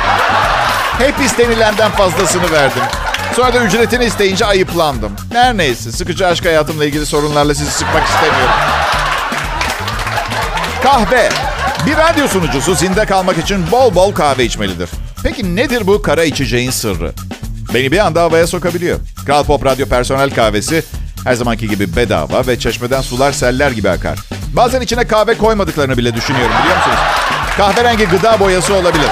Hep 0.98 1.14
istenilenden 1.24 1.90
fazlasını 1.90 2.52
verdim. 2.52 2.82
Sonra 3.36 3.54
da 3.54 3.58
ücretini 3.58 4.04
isteyince 4.04 4.46
ayıplandım. 4.46 5.12
Her 5.32 5.56
neyse 5.56 5.92
sıkıcı 5.92 6.26
aşk 6.26 6.44
hayatımla 6.44 6.84
ilgili 6.84 7.06
sorunlarla 7.06 7.54
sizi 7.54 7.70
sıkmak 7.70 8.06
istemiyorum. 8.06 8.54
Kahve. 10.82 11.28
Bir 11.86 11.96
radyo 11.96 12.28
sunucusu 12.28 12.74
zinde 12.74 13.06
kalmak 13.06 13.38
için 13.38 13.70
bol 13.70 13.94
bol 13.94 14.12
kahve 14.12 14.44
içmelidir. 14.44 14.90
Peki 15.22 15.56
nedir 15.56 15.86
bu 15.86 16.02
kara 16.02 16.24
içeceğin 16.24 16.70
sırrı? 16.70 17.12
Beni 17.74 17.92
bir 17.92 17.98
anda 17.98 18.22
havaya 18.22 18.46
sokabiliyor. 18.46 18.98
Kral 19.26 19.44
Pop 19.44 19.64
Radyo 19.64 19.86
personel 19.86 20.30
kahvesi 20.30 20.84
her 21.24 21.34
zamanki 21.34 21.68
gibi 21.68 21.96
bedava 21.96 22.46
ve 22.46 22.58
çeşmeden 22.58 23.00
sular 23.00 23.32
seller 23.32 23.70
gibi 23.70 23.90
akar. 23.90 24.18
Bazen 24.52 24.80
içine 24.80 25.06
kahve 25.06 25.38
koymadıklarını 25.38 25.96
bile 25.96 26.14
düşünüyorum 26.14 26.52
biliyor 26.60 26.76
musunuz? 26.76 26.98
Kahverengi 27.56 28.04
gıda 28.04 28.40
boyası 28.40 28.74
olabilir. 28.74 29.10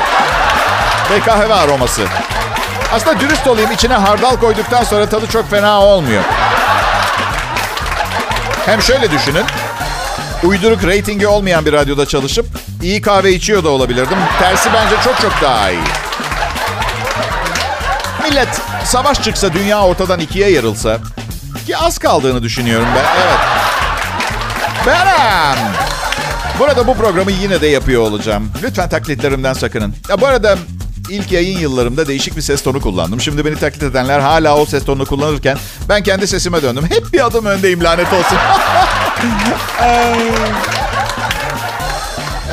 Ve 1.11 1.21
kahve 1.21 1.55
aroması. 1.55 2.03
Aslında 2.93 3.21
dürüst 3.21 3.47
olayım 3.47 3.71
içine 3.73 3.95
hardal 3.95 4.37
koyduktan 4.37 4.85
sonra 4.85 5.09
tadı 5.09 5.27
çok 5.27 5.51
fena 5.51 5.81
olmuyor. 5.81 6.23
Hem 8.67 8.83
şöyle 8.83 9.11
düşünün. 9.11 9.45
Uyduruk 10.45 10.85
reytingi 10.85 11.27
olmayan 11.27 11.67
bir 11.67 11.73
radyoda 11.73 12.07
çalışıp 12.07 12.47
iyi 12.83 13.01
kahve 13.03 13.33
içiyor 13.33 13.65
da 13.65 13.69
olabilirdim. 13.69 14.19
Tersi 14.39 14.69
bence 14.75 14.95
çok 15.05 15.21
çok 15.21 15.43
daha 15.43 15.71
iyi. 15.71 15.83
Millet 18.23 18.49
savaş 18.85 19.23
çıksa 19.23 19.53
dünya 19.53 19.83
ortadan 19.83 20.21
ikiye 20.21 20.51
yarılsa 20.51 20.99
ki 21.67 21.77
az 21.77 21.99
kaldığını 21.99 22.43
düşünüyorum 22.43 22.89
ben. 22.97 23.05
Evet. 23.23 23.39
Benim. 24.87 25.73
Burada 26.59 26.87
bu 26.87 26.95
programı 26.95 27.31
yine 27.31 27.61
de 27.61 27.67
yapıyor 27.67 28.03
olacağım. 28.03 28.53
Lütfen 28.63 28.89
taklitlerimden 28.89 29.53
sakının. 29.53 29.95
Ya 30.09 30.21
bu 30.21 30.27
arada 30.27 30.57
ilk 31.09 31.33
yayın 31.33 31.59
yıllarımda 31.59 32.09
değişik 32.09 32.37
bir 32.37 32.43
ses 32.43 32.63
tonu 32.63 32.81
kullandım. 32.81 33.21
Şimdi 33.21 33.45
beni 33.45 33.57
taklit 33.57 33.83
edenler 33.83 34.21
hala 34.21 34.57
o 34.57 34.67
ses 34.67 34.85
tonunu 34.85 35.07
kullanırken 35.07 35.59
ben 35.89 36.03
kendi 36.03 36.27
sesime 36.27 36.63
döndüm. 36.63 36.85
Hep 36.89 37.13
bir 37.13 37.27
adım 37.27 37.45
öndeyim 37.47 37.85
lanet 37.85 38.13
olsun. 38.13 38.39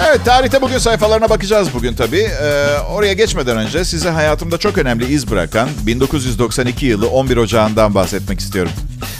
Evet 0.07 0.25
tarihte 0.25 0.61
bugün 0.61 0.77
sayfalarına 0.77 1.29
bakacağız 1.29 1.73
bugün 1.73 1.95
tabii. 1.95 2.29
Ee, 2.41 2.67
oraya 2.91 3.13
geçmeden 3.13 3.57
önce 3.57 3.85
size 3.85 4.09
hayatımda 4.09 4.57
çok 4.57 4.77
önemli 4.77 5.05
iz 5.13 5.31
bırakan 5.31 5.69
1992 5.81 6.85
yılı 6.85 7.09
11 7.09 7.37
Ocağı'ndan 7.37 7.95
bahsetmek 7.95 8.39
istiyorum. 8.39 8.71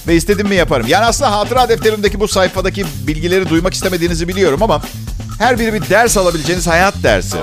Ve 0.08 0.16
istedim 0.16 0.48
mi 0.48 0.56
yaparım. 0.56 0.88
Yani 0.88 1.06
aslında 1.06 1.32
hatıra 1.32 1.70
defterimdeki 1.70 2.20
bu 2.20 2.28
sayfadaki 2.28 2.86
bilgileri 3.08 3.50
duymak 3.50 3.74
istemediğinizi 3.74 4.28
biliyorum 4.28 4.64
ama 4.64 4.82
her 5.40 5.60
biri 5.60 5.74
bir 5.74 5.90
ders 5.90 6.18
alabileceğiniz 6.18 6.68
hayat 6.68 6.94
dersi. 7.04 7.38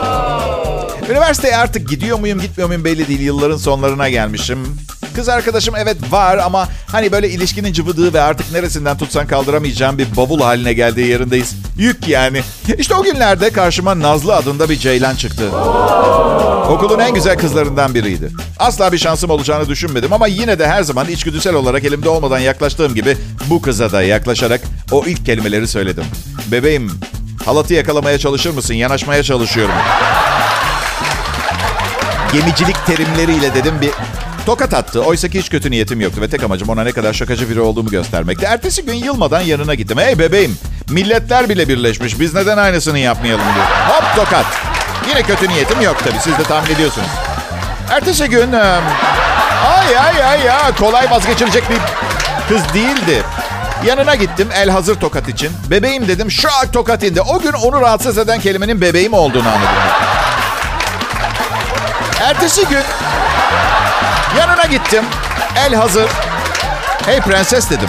Üniversiteye 1.11 1.57
artık 1.57 1.89
gidiyor 1.89 2.19
muyum 2.19 2.41
gitmiyor 2.41 2.69
muyum 2.69 2.85
belli 2.85 3.09
değil. 3.09 3.21
Yılların 3.21 3.57
sonlarına 3.57 4.09
gelmişim. 4.09 4.59
Kız 5.15 5.29
arkadaşım 5.29 5.75
evet 5.77 5.97
var 6.11 6.39
ama 6.39 6.69
hani 6.87 7.13
böyle 7.13 7.31
ilişkinin 7.31 7.73
cıvıdığı 7.73 8.15
ve 8.15 8.21
artık 8.21 8.53
neresinden 8.53 8.99
tutsan 8.99 9.27
kaldıramayacağım 9.27 9.99
bir 9.99 10.17
bavul 10.17 10.41
haline 10.41 10.73
geldiği 10.73 11.07
yerindeyiz. 11.07 11.55
Yük 11.79 12.09
yani. 12.09 12.43
İşte 12.79 12.95
o 12.95 13.03
günlerde 13.03 13.51
karşıma 13.51 14.01
Nazlı 14.01 14.35
adında 14.37 14.69
bir 14.69 14.77
ceylan 14.77 15.15
çıktı. 15.17 15.51
Okulun 16.71 16.99
en 16.99 17.15
güzel 17.15 17.39
kızlarından 17.39 17.95
biriydi. 17.95 18.31
Asla 18.59 18.93
bir 18.93 18.99
şansım 18.99 19.31
olacağını 19.31 19.69
düşünmedim 19.69 20.13
ama 20.13 20.27
yine 20.27 20.59
de 20.59 20.67
her 20.69 20.83
zaman 20.83 21.09
içgüdüsel 21.09 21.55
olarak 21.55 21.85
elimde 21.85 22.09
olmadan 22.09 22.39
yaklaştığım 22.39 22.95
gibi 22.95 23.17
bu 23.51 23.63
kıza 23.63 23.93
da 23.93 24.03
yaklaşarak 24.03 24.61
o 24.93 25.05
ilk 25.07 25.27
kelimeleri 25.27 25.69
söyledim. 25.69 26.05
Bebeğim, 26.53 26.91
halatı 27.45 27.75
yakalamaya 27.75 28.19
çalışır 28.19 28.51
mısın? 28.51 28.75
Yanaşmaya 28.75 29.23
çalışıyorum. 29.23 29.75
Gemicilik 32.37 32.87
terimleriyle 32.87 33.55
dedim 33.55 33.75
bir 33.81 33.91
tokat 34.47 34.75
attı. 34.75 35.03
Oysa 35.03 35.29
ki 35.29 35.39
hiç 35.39 35.51
kötü 35.51 35.71
niyetim 35.71 36.01
yoktu 36.01 36.21
ve 36.21 36.29
tek 36.31 36.43
amacım 36.43 36.69
ona 36.69 36.83
ne 36.83 36.93
kadar 36.93 37.13
şakacı 37.13 37.51
biri 37.51 37.61
olduğumu 37.61 37.91
göstermekti. 37.91 38.45
Ertesi 38.45 38.85
gün 38.85 38.95
yılmadan 38.95 39.41
yanına 39.41 39.75
gittim. 39.75 39.99
Hey 39.99 40.19
bebeğim, 40.19 40.59
milletler 40.91 41.49
bile 41.49 41.69
birleşmiş. 41.69 42.21
Biz 42.21 42.35
neden 42.35 42.59
aynısını 42.59 42.99
yapmayalım 42.99 43.45
diye. 43.55 43.65
Hop 43.65 44.17
tokat. 44.17 44.47
Yine 45.09 45.23
kötü 45.23 45.49
niyetim 45.49 45.81
yok 45.81 45.97
tabii. 46.05 46.21
Siz 46.21 46.39
de 46.39 46.43
tahmin 46.43 46.75
ediyorsunuz. 46.75 47.09
Ertesi 47.91 48.29
gün... 48.29 48.53
Ay 48.53 49.99
ay 49.99 50.25
ay 50.25 50.45
ya 50.45 50.73
kolay 50.79 51.11
vazgeçilecek 51.11 51.65
bir 51.71 51.79
kız 52.49 52.75
değildi. 52.75 53.23
Yanına 53.87 54.15
gittim 54.15 54.49
el 54.55 54.71
hazır 54.71 54.95
tokat 54.95 55.29
için. 55.29 55.51
Bebeğim 55.71 56.09
dedim 56.09 56.31
şak 56.31 56.73
tokat 56.73 57.03
indi. 57.03 57.21
O 57.21 57.41
gün 57.41 57.53
onu 57.53 57.81
rahatsız 57.81 58.19
eden 58.19 58.41
kelimenin 58.41 58.81
bebeğim 58.81 59.13
olduğunu 59.13 59.49
anladım. 59.49 59.77
Ertesi 62.21 62.67
gün 62.69 62.83
yanına 64.39 64.65
gittim. 64.65 65.05
El 65.57 65.75
hazır. 65.75 66.11
Hey 67.07 67.21
prenses 67.21 67.71
dedim. 67.71 67.89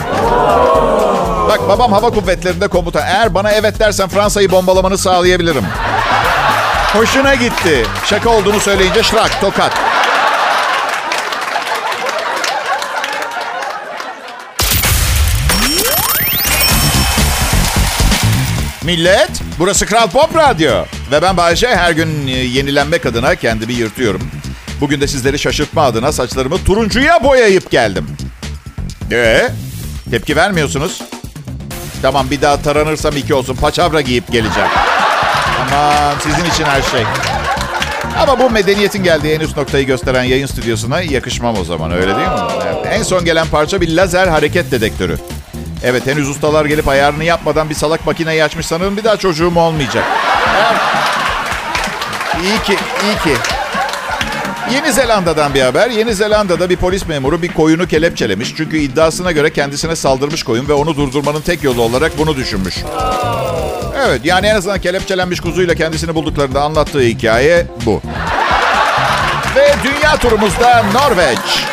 Bak 1.50 1.69
babam 1.69 1.91
hava 1.93 2.10
kuvvetlerinde 2.10 2.67
komuta. 2.67 3.00
Eğer 3.00 3.34
bana 3.34 3.51
evet 3.51 3.79
dersen 3.79 4.10
Fransa'yı 4.10 4.51
bombalamanı 4.51 4.98
sağlayabilirim. 4.98 5.65
Hoşuna 6.93 7.36
gitti. 7.36 7.86
Şaka 8.05 8.29
olduğunu 8.29 8.60
söyleyince 8.60 9.03
şrak 9.03 9.41
tokat. 9.41 9.72
Millet, 18.84 19.41
burası 19.60 19.86
Kral 19.86 20.08
Pop 20.10 20.36
Radyo. 20.36 20.84
Ve 21.12 21.22
ben 21.22 21.38
Bayece 21.38 21.68
her 21.68 21.92
gün 21.92 22.28
yenilenmek 22.28 23.06
adına 23.06 23.36
kendimi 23.36 23.74
yırtıyorum. 23.74 24.22
Bugün 24.82 25.02
de 25.02 25.08
sizleri 25.08 25.40
şaşırtma 25.40 25.82
adına 25.82 26.12
saçlarımı 26.12 26.64
turuncuya 26.64 27.24
boyayıp 27.24 27.72
geldim. 27.72 28.08
Ee, 29.12 29.50
tepki 30.12 30.36
vermiyorsunuz. 30.36 31.02
Tamam 32.02 32.32
bir 32.32 32.42
daha 32.42 32.62
taranırsam 32.62 33.18
iki 33.18 33.34
olsun. 33.34 33.56
Paçavra 33.56 34.02
giyip 34.02 34.32
geleceğim. 34.32 34.70
Aman 35.62 36.16
sizin 36.24 36.50
için 36.50 36.64
her 36.64 36.82
şey. 36.82 37.04
Ama 38.20 38.40
bu 38.40 38.50
medeniyetin 38.50 39.04
geldiği 39.04 39.34
en 39.34 39.40
üst 39.40 39.58
noktayı 39.58 39.86
gösteren 39.86 40.24
yayın 40.24 40.48
stüdyosuna 40.48 41.02
yakışmam 41.02 41.56
o 41.62 41.64
zaman 41.64 41.92
öyle 41.92 42.16
değil 42.16 42.28
mi? 42.28 42.34
Evet. 42.66 42.86
En 42.92 43.04
son 43.04 43.26
gelen 43.26 43.48
parça 43.48 43.82
bir 43.82 43.96
lazer 43.96 44.28
hareket 44.28 44.72
dedektörü. 44.72 45.18
Evet 45.84 46.07
henüz 46.07 46.29
ustalar 46.29 46.65
gelip 46.65 46.88
ayarını 46.88 47.24
yapmadan 47.24 47.69
bir 47.69 47.75
salak 47.75 48.05
makineyi 48.05 48.43
açmış 48.43 48.65
sanırım 48.65 48.98
bir 48.98 49.03
daha 49.03 49.17
çocuğum 49.17 49.55
olmayacak. 49.55 50.03
İyi 52.43 52.63
ki, 52.63 52.77
iyi 53.03 53.17
ki. 53.24 53.39
Yeni 54.74 54.93
Zelanda'dan 54.93 55.53
bir 55.53 55.62
haber. 55.62 55.89
Yeni 55.89 56.15
Zelanda'da 56.15 56.69
bir 56.69 56.75
polis 56.75 57.07
memuru 57.07 57.41
bir 57.41 57.53
koyunu 57.53 57.88
kelepçelemiş. 57.88 58.53
Çünkü 58.57 58.77
iddiasına 58.77 59.31
göre 59.31 59.53
kendisine 59.53 59.96
saldırmış 59.96 60.43
koyun 60.43 60.67
ve 60.67 60.74
onu 60.74 60.96
durdurmanın 60.98 61.41
tek 61.41 61.63
yolu 61.63 61.81
olarak 61.81 62.17
bunu 62.17 62.36
düşünmüş. 62.36 62.75
Evet 64.07 64.22
yani 64.24 64.48
en 64.48 64.55
azından 64.55 64.81
kelepçelenmiş 64.81 65.39
kuzuyla 65.39 65.75
kendisini 65.75 66.15
bulduklarında 66.15 66.62
anlattığı 66.62 67.01
hikaye 67.01 67.67
bu. 67.86 68.01
Ve 69.55 69.74
dünya 69.84 70.17
turumuzda 70.17 70.84
Norveç. 70.93 71.65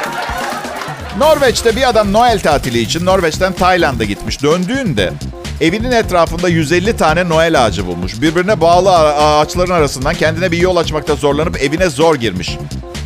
Norveç'te 1.19 1.77
bir 1.77 1.89
adam 1.89 2.13
Noel 2.13 2.41
tatili 2.41 2.79
için 2.79 3.07
Norveç'ten 3.07 3.53
Tayland'a 3.53 4.05
gitmiş. 4.05 4.43
Döndüğünde 4.43 5.13
evinin 5.61 5.91
etrafında 5.91 6.49
150 6.49 6.97
tane 6.97 7.29
Noel 7.29 7.65
ağacı 7.65 7.87
bulmuş. 7.87 8.21
Birbirine 8.21 8.61
bağlı 8.61 8.97
ağaçların 8.99 9.71
arasından 9.71 10.15
kendine 10.15 10.53
bir 10.53 10.59
yol 10.59 10.77
açmakta 10.77 11.15
zorlanıp 11.15 11.63
evine 11.63 11.89
zor 11.89 12.15
girmiş. 12.15 12.57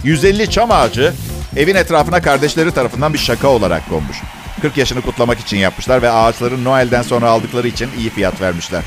150 0.04 0.50
çam 0.50 0.70
ağacı 0.70 1.12
evin 1.56 1.74
etrafına 1.74 2.22
kardeşleri 2.22 2.72
tarafından 2.72 3.14
bir 3.14 3.18
şaka 3.18 3.48
olarak 3.48 3.88
konmuş. 3.88 4.16
40 4.62 4.76
yaşını 4.76 5.02
kutlamak 5.02 5.40
için 5.40 5.56
yapmışlar 5.56 6.02
ve 6.02 6.10
ağaçların 6.10 6.64
Noel'den 6.64 7.02
sonra 7.02 7.28
aldıkları 7.30 7.68
için 7.68 7.88
iyi 7.98 8.10
fiyat 8.10 8.40
vermişler. 8.40 8.82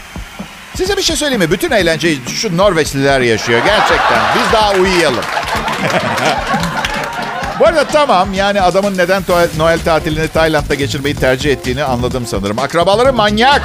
Size 0.75 0.97
bir 0.97 1.01
şey 1.01 1.15
söyleyeyim 1.15 1.41
mi? 1.41 1.51
Bütün 1.51 1.71
eğlenceyi 1.71 2.19
şu 2.27 2.57
Norveçliler 2.57 3.21
yaşıyor 3.21 3.61
gerçekten. 3.65 4.19
Biz 4.35 4.53
daha 4.53 4.73
uyuyalım. 4.73 5.23
Bu 7.61 7.67
arada 7.67 7.83
tamam 7.83 8.33
yani 8.33 8.61
adamın 8.61 8.97
neden 8.97 9.23
Noel 9.57 9.79
tatilini 9.79 10.27
Tayland'da 10.27 10.75
geçirmeyi 10.75 11.15
tercih 11.15 11.51
ettiğini 11.51 11.83
anladım 11.83 12.25
sanırım. 12.27 12.59
Akrabaları 12.59 13.13
manyak. 13.13 13.61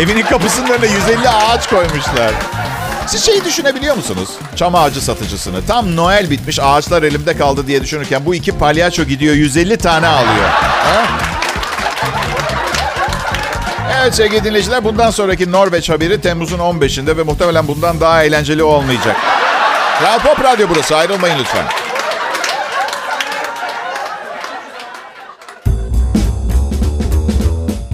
Evinin 0.00 0.22
kapısının 0.22 0.70
önüne 0.70 0.86
150 0.86 1.28
ağaç 1.28 1.68
koymuşlar. 1.68 2.32
Siz 3.06 3.24
şeyi 3.24 3.44
düşünebiliyor 3.44 3.96
musunuz? 3.96 4.28
Çam 4.56 4.74
ağacı 4.74 5.00
satıcısını. 5.00 5.66
Tam 5.66 5.96
Noel 5.96 6.30
bitmiş 6.30 6.58
ağaçlar 6.62 7.02
elimde 7.02 7.36
kaldı 7.36 7.66
diye 7.66 7.82
düşünürken 7.82 8.26
bu 8.26 8.34
iki 8.34 8.58
palyaço 8.58 9.04
gidiyor 9.04 9.34
150 9.34 9.76
tane 9.76 10.06
alıyor. 10.06 10.48
Ha? 10.84 11.02
Evet 14.02 14.14
sevgili 14.14 14.44
dinleyiciler 14.44 14.84
bundan 14.84 15.10
sonraki 15.10 15.52
Norveç 15.52 15.90
haberi 15.90 16.20
Temmuz'un 16.20 16.58
15'inde 16.58 17.16
ve 17.16 17.22
muhtemelen 17.22 17.68
bundan 17.68 18.00
daha 18.00 18.24
eğlenceli 18.24 18.62
olmayacak. 18.62 19.16
Kral 20.02 20.18
Pop 20.18 20.44
Radyo 20.44 20.66
burası 20.70 20.96
ayrılmayın 20.96 21.38
lütfen. 21.38 21.64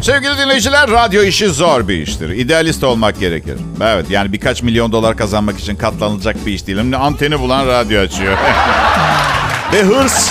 Sevgili 0.03 0.39
dinleyiciler, 0.39 0.91
radyo 0.91 1.23
işi 1.23 1.49
zor 1.49 1.89
bir 1.89 1.95
iştir. 1.95 2.29
İdealist 2.29 2.85
olmak 2.85 3.21
gerekir. 3.21 3.57
Evet, 3.83 4.11
yani 4.11 4.33
birkaç 4.33 4.63
milyon 4.63 4.93
dolar 4.93 5.17
kazanmak 5.17 5.59
için 5.59 5.77
katlanılacak 5.77 6.47
bir 6.47 6.53
iş 6.53 6.67
değil. 6.67 6.79
Anteni 6.97 7.41
bulan 7.41 7.67
radyo 7.67 8.01
açıyor. 8.01 8.39
Ve 9.73 9.83
hırs, 9.83 10.31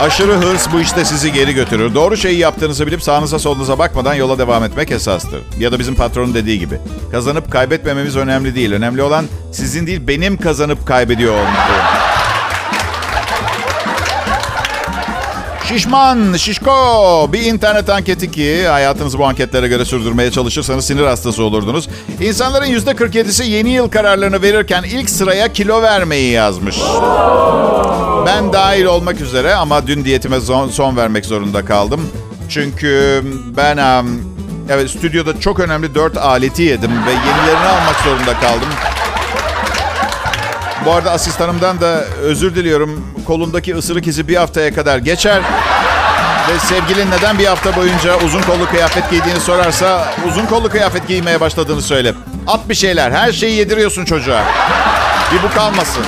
aşırı 0.00 0.32
hırs 0.32 0.66
bu 0.72 0.80
işte 0.80 1.04
sizi 1.04 1.32
geri 1.32 1.54
götürür. 1.54 1.94
Doğru 1.94 2.16
şeyi 2.16 2.38
yaptığınızı 2.38 2.86
bilip 2.86 3.02
sağınıza 3.02 3.38
solunuza 3.38 3.78
bakmadan 3.78 4.14
yola 4.14 4.38
devam 4.38 4.64
etmek 4.64 4.90
esastır. 4.90 5.40
Ya 5.58 5.72
da 5.72 5.78
bizim 5.78 5.94
patronun 5.94 6.34
dediği 6.34 6.58
gibi. 6.58 6.78
Kazanıp 7.12 7.52
kaybetmememiz 7.52 8.16
önemli 8.16 8.54
değil. 8.54 8.72
Önemli 8.72 9.02
olan 9.02 9.26
sizin 9.52 9.86
değil 9.86 10.00
benim 10.06 10.36
kazanıp 10.36 10.86
kaybediyor 10.86 11.34
olmam. 11.34 11.54
Şişman, 15.68 16.36
şişko. 16.36 16.72
Bir 17.32 17.42
internet 17.42 17.90
anketi 17.90 18.30
ki 18.30 18.68
hayatınızı 18.68 19.18
bu 19.18 19.26
anketlere 19.26 19.68
göre 19.68 19.84
sürdürmeye 19.84 20.30
çalışırsanız 20.30 20.86
sinir 20.86 21.04
hastası 21.04 21.42
olurdunuz. 21.42 21.88
İnsanların 22.20 22.66
%47'si 22.66 23.44
yeni 23.44 23.70
yıl 23.70 23.88
kararlarını 23.88 24.42
verirken 24.42 24.82
ilk 24.82 25.10
sıraya 25.10 25.52
kilo 25.52 25.82
vermeyi 25.82 26.32
yazmış. 26.32 26.76
Ben 28.26 28.52
dahil 28.52 28.84
olmak 28.84 29.20
üzere 29.20 29.54
ama 29.54 29.86
dün 29.86 30.04
diyetime 30.04 30.40
son, 30.40 30.68
son 30.68 30.96
vermek 30.96 31.26
zorunda 31.26 31.64
kaldım. 31.64 32.08
Çünkü 32.48 33.22
ben 33.56 33.78
evet 34.70 34.90
stüdyoda 34.90 35.40
çok 35.40 35.60
önemli 35.60 35.94
dört 35.94 36.16
aleti 36.16 36.62
yedim 36.62 36.90
ve 37.06 37.10
yenilerini 37.10 37.68
almak 37.68 37.96
zorunda 38.04 38.40
kaldım. 38.40 38.68
Bu 40.84 40.92
arada 40.92 41.10
asistanımdan 41.10 41.80
da 41.80 42.04
özür 42.22 42.54
diliyorum. 42.54 43.04
Kolundaki 43.26 43.76
ısırık 43.76 44.06
izi 44.06 44.28
bir 44.28 44.36
haftaya 44.36 44.74
kadar 44.74 44.98
geçer. 44.98 45.42
Ve 46.48 46.58
sevgilin 46.58 47.10
neden 47.10 47.38
bir 47.38 47.46
hafta 47.46 47.76
boyunca 47.76 48.18
uzun 48.26 48.42
kollu 48.42 48.66
kıyafet 48.66 49.10
giydiğini 49.10 49.40
sorarsa 49.40 50.14
uzun 50.28 50.46
kollu 50.46 50.68
kıyafet 50.68 51.08
giymeye 51.08 51.40
başladığını 51.40 51.82
söyle. 51.82 52.14
At 52.46 52.68
bir 52.68 52.74
şeyler. 52.74 53.10
Her 53.10 53.32
şeyi 53.32 53.56
yediriyorsun 53.56 54.04
çocuğa. 54.04 54.44
Bir 55.32 55.42
bu 55.42 55.54
kalmasın. 55.54 56.04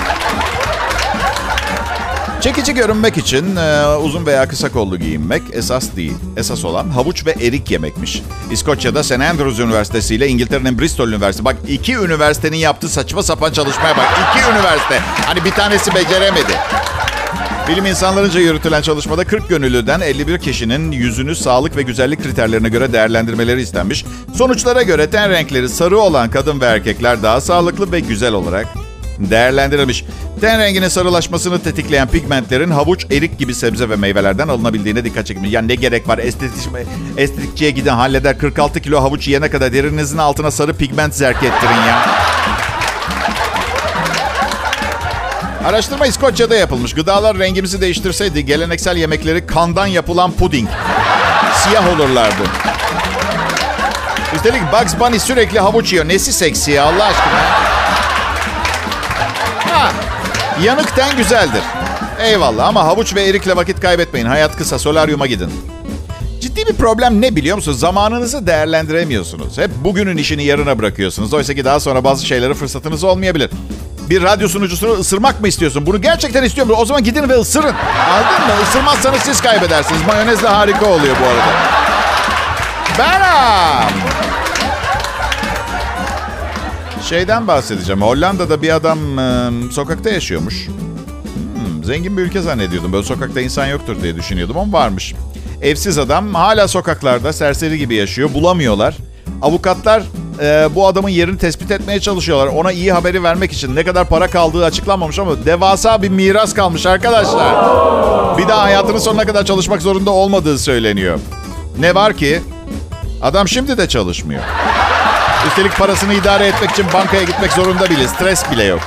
Çekici 2.41 2.75
görünmek 2.75 3.17
için 3.17 3.57
e, 3.57 3.87
uzun 3.97 4.27
veya 4.27 4.49
kısa 4.49 4.73
kollu 4.73 4.99
giyinmek 4.99 5.43
esas 5.53 5.97
değil. 5.97 6.15
Esas 6.37 6.65
olan 6.65 6.91
havuç 6.91 7.27
ve 7.27 7.31
erik 7.31 7.71
yemekmiş. 7.71 8.23
İskoçya'da 8.51 9.03
St. 9.03 9.13
Andrews 9.13 9.59
Üniversitesi 9.59 10.15
ile 10.15 10.29
İngiltere'nin 10.29 10.79
Bristol 10.79 11.09
Üniversitesi. 11.09 11.45
Bak 11.45 11.57
iki 11.69 11.97
üniversitenin 11.97 12.57
yaptığı 12.57 12.89
saçma 12.89 13.23
sapan 13.23 13.53
çalışmaya 13.53 13.97
bak. 13.97 14.07
İki 14.31 14.51
üniversite. 14.51 14.99
Hani 15.27 15.45
bir 15.45 15.51
tanesi 15.51 15.95
beceremedi. 15.95 16.53
Bilim 17.69 17.87
insanlarınca 17.87 18.41
yürütülen 18.41 18.83
çalışmada 18.83 19.25
40 19.25 19.49
gönüllüden 19.49 20.01
51 20.01 20.39
kişinin 20.39 20.93
yüzünü 20.93 21.37
sağlık 21.37 21.77
ve 21.77 21.83
güzellik 21.83 22.23
kriterlerine 22.23 22.69
göre 22.69 22.93
değerlendirmeleri 22.93 23.61
istenmiş. 23.61 24.05
Sonuçlara 24.35 24.83
göre 24.83 25.11
ten 25.11 25.31
renkleri 25.31 25.69
sarı 25.69 25.99
olan 25.99 26.31
kadın 26.31 26.61
ve 26.61 26.65
erkekler 26.65 27.23
daha 27.23 27.41
sağlıklı 27.41 27.93
ve 27.93 28.01
güzel 28.01 28.33
olarak 28.33 28.67
değerlendirilmiş. 29.19 30.05
Ten 30.41 30.61
renginin 30.61 30.89
sarılaşmasını 30.89 31.63
tetikleyen 31.63 32.09
pigmentlerin 32.09 32.71
havuç, 32.71 33.07
erik 33.11 33.39
gibi 33.39 33.55
sebze 33.55 33.91
ve 33.91 33.97
meyvelerden 33.97 34.49
alınabildiğine 34.49 35.05
dikkat 35.05 35.27
çekilmiş. 35.27 35.53
Yani 35.53 35.69
ne 35.69 35.75
gerek 35.75 36.09
var 36.09 36.19
estetik, 36.19 36.69
estetikçiye 37.17 37.71
giden 37.71 37.95
halleder 37.95 38.39
46 38.39 38.81
kilo 38.81 39.03
havuç 39.03 39.27
yiyene 39.29 39.51
kadar 39.51 39.73
derinizin 39.73 40.19
altına 40.19 40.51
sarı 40.51 40.75
pigment 40.75 41.15
zerk 41.15 41.37
ettirin 41.37 41.87
ya. 41.89 42.07
Araştırma 45.65 46.07
İskoçya'da 46.07 46.57
yapılmış. 46.57 46.95
Gıdalar 46.95 47.39
rengimizi 47.39 47.81
değiştirseydi 47.81 48.45
geleneksel 48.45 48.97
yemekleri 48.97 49.47
kandan 49.47 49.87
yapılan 49.87 50.33
puding. 50.33 50.69
Siyah 51.55 51.95
olurlardı. 51.95 52.43
Üstelik 54.35 54.63
Bugs 54.73 54.95
Bunny 55.01 55.19
sürekli 55.19 55.61
havuç 55.61 55.93
yiyor. 55.93 56.09
Nesi 56.09 56.33
seksi 56.33 56.71
ya 56.71 56.85
Allah 56.85 57.05
aşkına. 57.05 57.69
Ha, 60.59 60.65
yanık 60.65 60.97
ten 60.97 61.17
güzeldir. 61.17 61.63
Eyvallah 62.23 62.69
ama 62.69 62.85
havuç 62.85 63.15
ve 63.15 63.23
erikle 63.25 63.57
vakit 63.57 63.81
kaybetmeyin. 63.81 64.27
Hayat 64.27 64.57
kısa, 64.57 64.79
solaryuma 64.79 65.27
gidin. 65.27 65.51
Ciddi 66.41 66.67
bir 66.67 66.75
problem 66.75 67.21
ne 67.21 67.37
biliyor 67.37 67.57
musunuz? 67.57 67.81
Zamanınızı 67.81 68.47
değerlendiremiyorsunuz. 68.47 69.59
Hep 69.59 69.71
bugünün 69.85 70.17
işini 70.17 70.45
yarına 70.45 70.79
bırakıyorsunuz. 70.79 71.35
Oysa 71.35 71.55
ki 71.55 71.65
daha 71.65 71.81
sonra 71.81 72.05
bazı 72.05 72.27
şeylere 72.27 72.55
fırsatınız 72.55 73.05
olmayabilir. 73.05 73.51
Bir 74.11 74.23
radyo 74.23 74.49
sunucusunu 74.49 74.93
ısırmak 74.93 75.41
mı 75.41 75.49
istiyorsun? 75.49 75.87
Bunu 75.87 76.01
gerçekten 76.03 76.43
istiyor 76.43 76.67
musun? 76.67 76.83
O 76.83 76.85
zaman 76.85 77.05
gidin 77.05 77.29
ve 77.29 77.35
ısırın. 77.35 77.75
Anladın 78.11 78.47
mı? 78.47 78.63
Isırmazsanız 78.63 79.21
siz 79.21 79.41
kaybedersiniz. 79.41 80.01
Mayonez 80.07 80.43
de 80.43 80.49
harika 80.49 80.87
oluyor 80.87 81.17
bu 81.23 81.27
arada. 81.27 81.53
Benim. 82.99 84.28
Şeyden 87.03 87.47
bahsedeceğim. 87.47 88.03
Hollanda'da 88.03 88.63
bir 88.63 88.75
adam 88.75 89.19
e, 89.19 89.51
sokakta 89.73 90.11
yaşıyormuş. 90.11 90.67
Hmm, 90.67 91.85
zengin 91.85 92.17
bir 92.17 92.23
ülke 92.23 92.41
zannediyordum. 92.41 92.93
Böyle 92.93 93.05
sokakta 93.05 93.41
insan 93.41 93.67
yoktur 93.67 94.03
diye 94.03 94.17
düşünüyordum 94.17 94.59
ama 94.59 94.79
varmış. 94.79 95.15
Evsiz 95.63 95.99
adam 95.99 96.35
hala 96.35 96.69
sokaklarda 96.69 97.33
serseri 97.33 97.79
gibi 97.79 97.95
yaşıyor. 97.95 98.35
Bulamıyorlar. 98.35 98.97
Avukatlar 99.43 100.03
e, 100.41 100.69
bu 100.75 100.87
adamın 100.87 101.09
yerini 101.09 101.39
tespit 101.39 101.71
etmeye 101.71 102.01
çalışıyorlar. 102.01 102.47
Ona 102.47 102.73
iyi 102.73 102.93
haberi 102.93 103.23
vermek 103.23 103.53
için 103.53 103.77
ne 103.77 103.85
kadar 103.85 104.09
para 104.09 104.27
kaldığı 104.29 104.65
açıklanmamış 104.65 105.19
ama 105.19 105.45
devasa 105.45 106.03
bir 106.03 106.09
miras 106.09 106.55
kalmış 106.55 106.87
arkadaşlar. 106.87 107.55
Bir 108.39 108.49
daha 108.49 108.63
hayatının 108.63 108.99
sonuna 108.99 109.25
kadar 109.25 109.45
çalışmak 109.45 109.83
zorunda 109.83 110.11
olmadığı 110.11 110.59
söyleniyor. 110.59 111.19
Ne 111.79 111.95
var 111.95 112.15
ki 112.15 112.41
adam 113.23 113.49
şimdi 113.49 113.79
de 113.79 113.89
çalışmıyor. 113.89 114.43
Üstelik 115.49 115.77
parasını 115.77 116.15
idare 116.15 116.47
etmek 116.47 116.71
için 116.71 116.87
bankaya 116.93 117.23
gitmek 117.23 117.53
zorunda 117.53 117.91
bile. 117.91 118.09
Stres 118.09 118.51
bile 118.51 118.65
yok. 118.65 118.81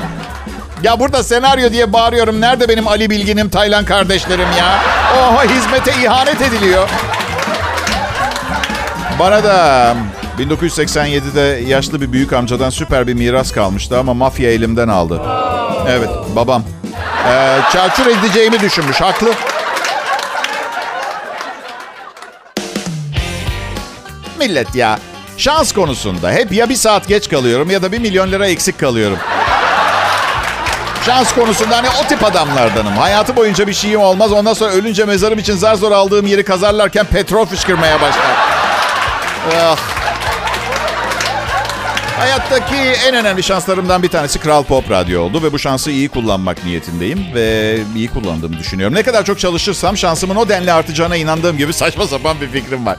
Ya 0.83 0.99
burada 0.99 1.23
senaryo 1.23 1.71
diye 1.71 1.93
bağırıyorum. 1.93 2.41
Nerede 2.41 2.69
benim 2.69 2.87
Ali 2.87 3.09
Bilgin'im, 3.09 3.49
Taylan 3.49 3.85
kardeşlerim 3.85 4.47
ya? 4.59 4.79
Oha 5.17 5.43
hizmete 5.43 5.91
ihanet 6.03 6.41
ediliyor. 6.41 6.89
Bana 9.19 9.43
da 9.43 9.95
1987'de 10.39 11.41
yaşlı 11.67 12.01
bir 12.01 12.11
büyük 12.11 12.33
amcadan 12.33 12.69
süper 12.69 13.07
bir 13.07 13.13
miras 13.13 13.51
kalmıştı 13.51 13.99
ama 13.99 14.13
mafya 14.13 14.51
elimden 14.51 14.87
aldı. 14.87 15.21
Evet, 15.89 16.09
babam. 16.35 16.63
Ee, 17.27 17.59
çarçur 17.73 18.05
edeceğimi 18.05 18.59
düşünmüş, 18.59 19.01
haklı. 19.01 19.29
Millet 24.39 24.75
ya, 24.75 24.99
şans 25.41 25.71
konusunda 25.71 26.31
hep 26.31 26.51
ya 26.51 26.69
bir 26.69 26.75
saat 26.75 27.07
geç 27.07 27.29
kalıyorum 27.29 27.69
ya 27.69 27.81
da 27.81 27.91
bir 27.91 27.99
milyon 27.99 28.31
lira 28.31 28.47
eksik 28.47 28.79
kalıyorum. 28.79 29.17
Şans 31.05 31.33
konusunda 31.33 31.77
hani 31.77 31.87
o 32.03 32.07
tip 32.07 32.25
adamlardanım. 32.25 32.97
Hayatı 32.97 33.35
boyunca 33.35 33.67
bir 33.67 33.73
şeyim 33.73 33.99
olmaz. 33.99 34.31
Ondan 34.31 34.53
sonra 34.53 34.71
ölünce 34.71 35.05
mezarım 35.05 35.39
için 35.39 35.55
zar 35.55 35.75
zor 35.75 35.91
aldığım 35.91 36.27
yeri 36.27 36.45
kazarlarken 36.45 37.05
petrol 37.05 37.45
fışkırmaya 37.45 38.01
başlar. 38.01 38.35
Ah. 39.55 40.00
Hayattaki 42.21 42.75
en 42.75 43.15
önemli 43.15 43.43
şanslarımdan 43.43 44.03
bir 44.03 44.07
tanesi 44.07 44.39
Kral 44.39 44.63
Pop 44.63 44.91
Radyo 44.91 45.21
oldu 45.21 45.43
ve 45.43 45.51
bu 45.51 45.59
şansı 45.59 45.91
iyi 45.91 46.09
kullanmak 46.09 46.65
niyetindeyim 46.65 47.25
ve 47.35 47.77
iyi 47.95 48.07
kullandığımı 48.07 48.57
düşünüyorum. 48.57 48.95
Ne 48.95 49.03
kadar 49.03 49.25
çok 49.25 49.39
çalışırsam 49.39 49.97
şansımın 49.97 50.35
o 50.35 50.49
denli 50.49 50.71
artacağına 50.71 51.15
inandığım 51.15 51.57
gibi 51.57 51.73
saçma 51.81 52.07
sapan 52.07 52.41
bir 52.41 52.47
fikrim 52.47 52.85
var. 52.85 52.97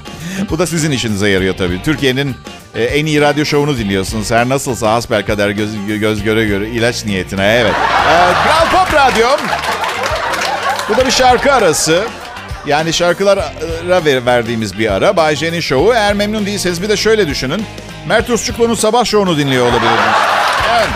Bu 0.50 0.58
da 0.58 0.66
sizin 0.66 0.90
işinize 0.90 1.28
yarıyor 1.28 1.56
tabii. 1.56 1.82
Türkiye'nin 1.82 2.37
e, 2.74 2.85
en 2.85 3.06
iyi 3.06 3.20
radyo 3.20 3.44
şovunu 3.44 3.78
dinliyorsunuz. 3.78 4.30
Her 4.30 4.48
nasılsa 4.48 4.92
hasbel 4.92 5.26
kadar 5.26 5.50
göz, 5.50 5.70
göz 5.87 6.22
göre 6.22 6.44
göre 6.44 6.68
ilaç 6.68 7.04
niyetine 7.04 7.58
evet. 7.61 7.74
Ee, 7.74 8.32
Kral 8.44 8.85
Pop 8.85 8.94
Radyo. 8.94 9.28
Bu 10.88 10.96
da 10.96 11.06
bir 11.06 11.11
şarkı 11.11 11.52
arası. 11.52 12.04
Yani 12.66 12.92
şarkılara 12.92 13.52
ver, 14.04 14.26
verdiğimiz 14.26 14.78
bir 14.78 14.92
ara. 14.92 15.16
Bay 15.16 15.37
J'nin 15.37 15.61
şovu. 15.61 15.94
Eğer 15.94 16.14
memnun 16.14 16.46
değilseniz 16.46 16.82
bir 16.82 16.88
de 16.88 16.96
şöyle 16.96 17.28
düşünün. 17.28 17.64
Mert 18.06 18.30
Usçuklu'nun 18.30 18.74
sabah 18.74 19.04
şovunu 19.04 19.38
dinliyor 19.38 19.64
olabilirsiniz. 19.64 20.16
Evet. 20.76 20.88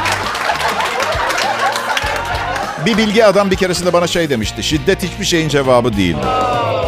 Bir 2.87 2.97
bilgi 2.97 3.25
adam 3.25 3.51
bir 3.51 3.57
keresinde 3.57 3.93
bana 3.93 4.07
şey 4.07 4.31
demişti. 4.31 4.63
Şiddet 4.63 5.03
hiçbir 5.03 5.25
şeyin 5.25 5.49
cevabı 5.49 5.97
değil. 5.97 6.17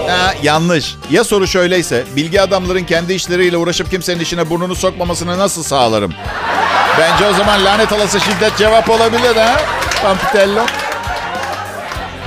Ha, 0.09 0.35
yanlış. 0.43 0.95
Ya 1.11 1.25
soru 1.25 1.47
şöyleyse, 1.47 2.05
bilgi 2.17 2.43
adamların 2.43 2.85
kendi 2.85 3.13
işleriyle 3.13 3.57
uğraşıp 3.57 3.91
kimsenin 3.91 4.21
işine 4.21 4.51
burnunu 4.51 4.75
sokmamasını 4.75 5.39
nasıl 5.39 5.63
sağlarım? 5.63 6.15
Bence 6.99 7.27
o 7.27 7.33
zaman 7.33 7.65
lanet 7.65 7.93
olası 7.93 8.21
şiddet 8.21 8.57
cevap 8.59 8.91
olabilir 8.91 9.37
ha? 9.37 9.61
Pampitello. 10.03 10.67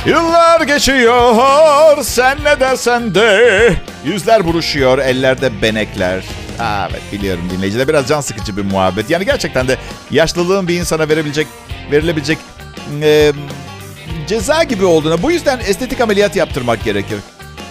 Yıllar 0.05 0.61
geçiyor, 0.61 2.03
sen 2.03 2.37
ne 2.43 2.59
dersen 2.59 3.15
de. 3.15 3.73
Yüzler 4.05 4.45
buruşuyor, 4.45 4.97
ellerde 4.97 5.61
benekler. 5.61 6.23
Aa, 6.59 6.87
evet 6.91 7.01
biliyorum 7.11 7.49
dinleyiciler. 7.51 7.87
Biraz 7.87 8.07
can 8.07 8.21
sıkıcı 8.21 8.57
bir 8.57 8.61
muhabbet. 8.61 9.09
Yani 9.09 9.25
gerçekten 9.25 9.67
de 9.67 9.77
yaşlılığın 10.11 10.67
bir 10.67 10.79
insana 10.79 11.09
verebilecek, 11.09 11.47
verilebilecek 11.91 12.37
e, 13.01 13.31
ceza 14.27 14.63
gibi 14.63 14.85
olduğuna. 14.85 15.23
Bu 15.23 15.31
yüzden 15.31 15.59
estetik 15.59 16.01
ameliyat 16.01 16.35
yaptırmak 16.35 16.83
gerekir. 16.83 17.17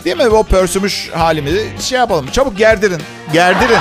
Değil 0.05 0.17
mi? 0.17 0.29
O 0.29 0.43
pörsümüş 0.43 1.11
halimizi 1.13 1.69
şey 1.81 1.99
yapalım. 1.99 2.27
Çabuk 2.33 2.59
gerdirin. 2.59 3.03
Gerdirin. 3.33 3.79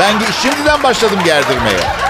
Ben 0.00 0.12
şimdiden 0.42 0.82
başladım 0.82 1.18
gerdirmeye. 1.24 2.07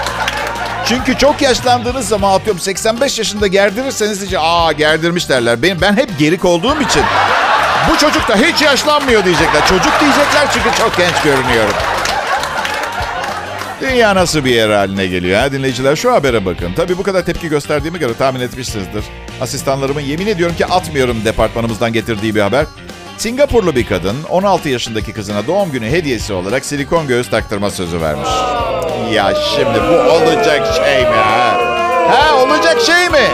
Çünkü 0.89 1.17
çok 1.17 1.41
yaşlandığınız 1.41 2.07
zaman 2.07 2.33
atıyorum 2.33 2.59
85 2.59 3.17
yaşında 3.17 3.47
gerdirirseniz 3.47 4.23
işte 4.23 4.39
aa 4.39 4.71
gerdirmiş 4.71 5.29
derler. 5.29 5.61
Ben, 5.61 5.81
ben 5.81 5.97
hep 5.97 6.19
gerik 6.19 6.45
olduğum 6.45 6.81
için 6.81 7.03
bu 7.91 7.97
çocuk 7.97 8.27
da 8.27 8.35
hiç 8.35 8.61
yaşlanmıyor 8.61 9.25
diyecekler. 9.25 9.67
Çocuk 9.67 9.99
diyecekler 9.99 10.47
çünkü 10.53 10.77
çok 10.77 10.97
genç 10.97 11.21
görünüyorum. 11.23 11.73
Dünya 13.81 14.15
nasıl 14.15 14.45
bir 14.45 14.51
yer 14.51 14.69
haline 14.69 15.07
geliyor 15.07 15.39
ha 15.39 15.51
dinleyiciler? 15.51 15.95
Şu 15.95 16.13
habere 16.13 16.45
bakın. 16.45 16.73
Tabii 16.75 16.97
bu 16.97 17.03
kadar 17.03 17.25
tepki 17.25 17.49
gösterdiğime 17.49 17.97
göre 17.97 18.13
tahmin 18.13 18.39
etmişsinizdir. 18.39 19.03
Asistanlarımın 19.41 20.01
yemin 20.01 20.27
ediyorum 20.27 20.55
ki 20.55 20.65
atmıyorum 20.65 21.25
departmanımızdan 21.25 21.93
getirdiği 21.93 22.35
bir 22.35 22.41
haber. 22.41 22.65
Singapurlu 23.19 23.75
bir 23.75 23.85
kadın 23.85 24.23
16 24.29 24.69
yaşındaki 24.69 25.13
kızına 25.13 25.47
doğum 25.47 25.71
günü 25.71 25.85
hediyesi 25.85 26.33
olarak 26.33 26.65
silikon 26.65 27.07
göğüs 27.07 27.29
taktırma 27.29 27.71
sözü 27.71 28.01
vermiş. 28.01 28.29
Ya 29.13 29.33
şimdi 29.55 29.79
bu 29.89 30.11
olacak 30.11 30.75
şey 30.75 31.01
mi 31.01 31.15
ha? 31.15 31.57
Ha 32.09 32.35
olacak 32.35 32.81
şey 32.81 33.09
mi? 33.09 33.27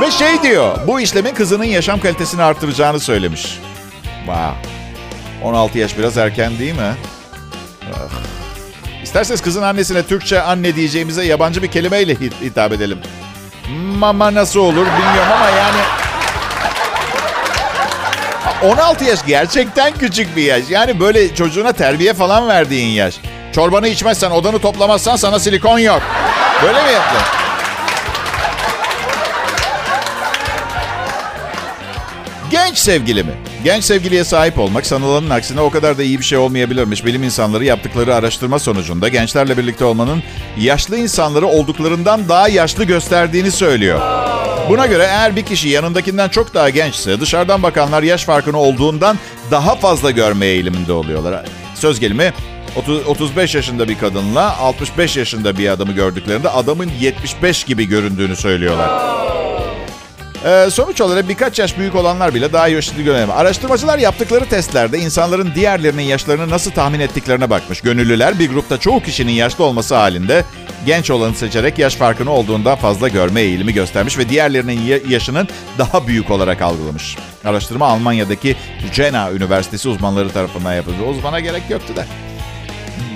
Ve 0.00 0.10
şey 0.10 0.42
diyor, 0.42 0.78
bu 0.86 1.00
işlemin 1.00 1.34
kızının 1.34 1.64
yaşam 1.64 2.00
kalitesini 2.00 2.42
artıracağını 2.42 3.00
söylemiş. 3.00 3.58
Wow. 4.18 4.54
16 5.42 5.78
yaş 5.78 5.98
biraz 5.98 6.18
erken 6.18 6.58
değil 6.58 6.74
mi? 6.74 6.94
Ah. 7.82 8.12
İsterseniz 9.02 9.42
kızın 9.42 9.62
annesine 9.62 10.02
Türkçe 10.02 10.42
anne 10.42 10.76
diyeceğimize 10.76 11.24
yabancı 11.24 11.62
bir 11.62 11.68
kelimeyle 11.68 12.14
hitap 12.42 12.72
edelim. 12.72 12.98
Mama 13.98 14.34
nasıl 14.34 14.60
olur 14.60 14.86
bilmiyorum 14.86 15.32
ama 15.32 15.50
yani 15.50 16.03
16 18.64 19.04
yaş 19.04 19.26
gerçekten 19.26 19.92
küçük 19.92 20.36
bir 20.36 20.42
yaş. 20.42 20.62
Yani 20.70 21.00
böyle 21.00 21.34
çocuğuna 21.34 21.72
terbiye 21.72 22.14
falan 22.14 22.48
verdiğin 22.48 22.88
yaş. 22.88 23.14
Çorbanı 23.52 23.88
içmezsen, 23.88 24.30
odanı 24.30 24.58
toplamazsan 24.58 25.16
sana 25.16 25.38
silikon 25.38 25.78
yok. 25.78 26.02
Böyle 26.62 26.82
mi 26.82 26.92
yaptın? 26.92 27.20
Genç 32.50 32.78
sevgili 32.78 33.22
mi? 33.22 33.32
Genç 33.64 33.84
sevgiliye 33.84 34.24
sahip 34.24 34.58
olmak 34.58 34.86
sanılanın 34.86 35.30
aksine 35.30 35.60
o 35.60 35.70
kadar 35.70 35.98
da 35.98 36.02
iyi 36.02 36.18
bir 36.18 36.24
şey 36.24 36.38
olmayabilirmiş. 36.38 37.04
Bilim 37.04 37.22
insanları 37.22 37.64
yaptıkları 37.64 38.14
araştırma 38.14 38.58
sonucunda 38.58 39.08
gençlerle 39.08 39.58
birlikte 39.58 39.84
olmanın 39.84 40.22
yaşlı 40.58 40.98
insanları 40.98 41.46
olduklarından 41.46 42.28
daha 42.28 42.48
yaşlı 42.48 42.84
gösterdiğini 42.84 43.50
söylüyor. 43.50 44.23
Buna 44.68 44.86
göre 44.86 45.02
eğer 45.02 45.36
bir 45.36 45.42
kişi 45.42 45.68
yanındakinden 45.68 46.28
çok 46.28 46.54
daha 46.54 46.70
gençse 46.70 47.20
dışarıdan 47.20 47.62
bakanlar 47.62 48.02
yaş 48.02 48.24
farkını 48.24 48.58
olduğundan 48.58 49.18
daha 49.50 49.74
fazla 49.74 50.10
görme 50.10 50.46
eğiliminde 50.46 50.92
oluyorlar. 50.92 51.44
Söz 51.74 52.00
gelimi 52.00 52.32
30, 52.76 53.06
35 53.06 53.54
yaşında 53.54 53.88
bir 53.88 53.98
kadınla 53.98 54.58
65 54.58 55.16
yaşında 55.16 55.58
bir 55.58 55.68
adamı 55.68 55.92
gördüklerinde 55.92 56.48
adamın 56.48 56.90
75 57.00 57.64
gibi 57.64 57.88
göründüğünü 57.88 58.36
söylüyorlar. 58.36 58.90
Ee, 60.44 60.70
sonuç 60.70 61.00
olarak 61.00 61.28
birkaç 61.28 61.58
yaş 61.58 61.78
büyük 61.78 61.94
olanlar 61.94 62.34
bile 62.34 62.52
daha 62.52 62.68
yaşlı 62.68 63.02
görünüyor. 63.02 63.28
Araştırmacılar 63.34 63.98
yaptıkları 63.98 64.48
testlerde 64.48 64.98
insanların 64.98 65.54
diğerlerinin 65.54 66.02
yaşlarını 66.02 66.50
nasıl 66.50 66.70
tahmin 66.70 67.00
ettiklerine 67.00 67.50
bakmış. 67.50 67.80
Gönüllüler 67.80 68.38
bir 68.38 68.50
grupta 68.50 68.78
çoğu 68.78 69.02
kişinin 69.02 69.32
yaşlı 69.32 69.64
olması 69.64 69.94
halinde 69.94 70.44
genç 70.86 71.10
olanı 71.10 71.34
seçerek 71.34 71.78
yaş 71.78 71.94
farkını 71.94 72.30
olduğundan 72.30 72.76
fazla 72.76 73.08
görme 73.08 73.40
eğilimi 73.40 73.72
göstermiş 73.72 74.18
ve 74.18 74.28
diğerlerinin 74.28 75.00
yaşının 75.08 75.48
daha 75.78 76.06
büyük 76.06 76.30
olarak 76.30 76.62
algılamış. 76.62 77.16
Araştırma 77.44 77.86
Almanya'daki 77.86 78.56
Jena 78.92 79.32
Üniversitesi 79.32 79.88
uzmanları 79.88 80.32
tarafından 80.32 80.74
yapıldı. 80.74 81.02
Uzmana 81.10 81.40
gerek 81.40 81.62
yoktu 81.70 81.96
da. 81.96 82.06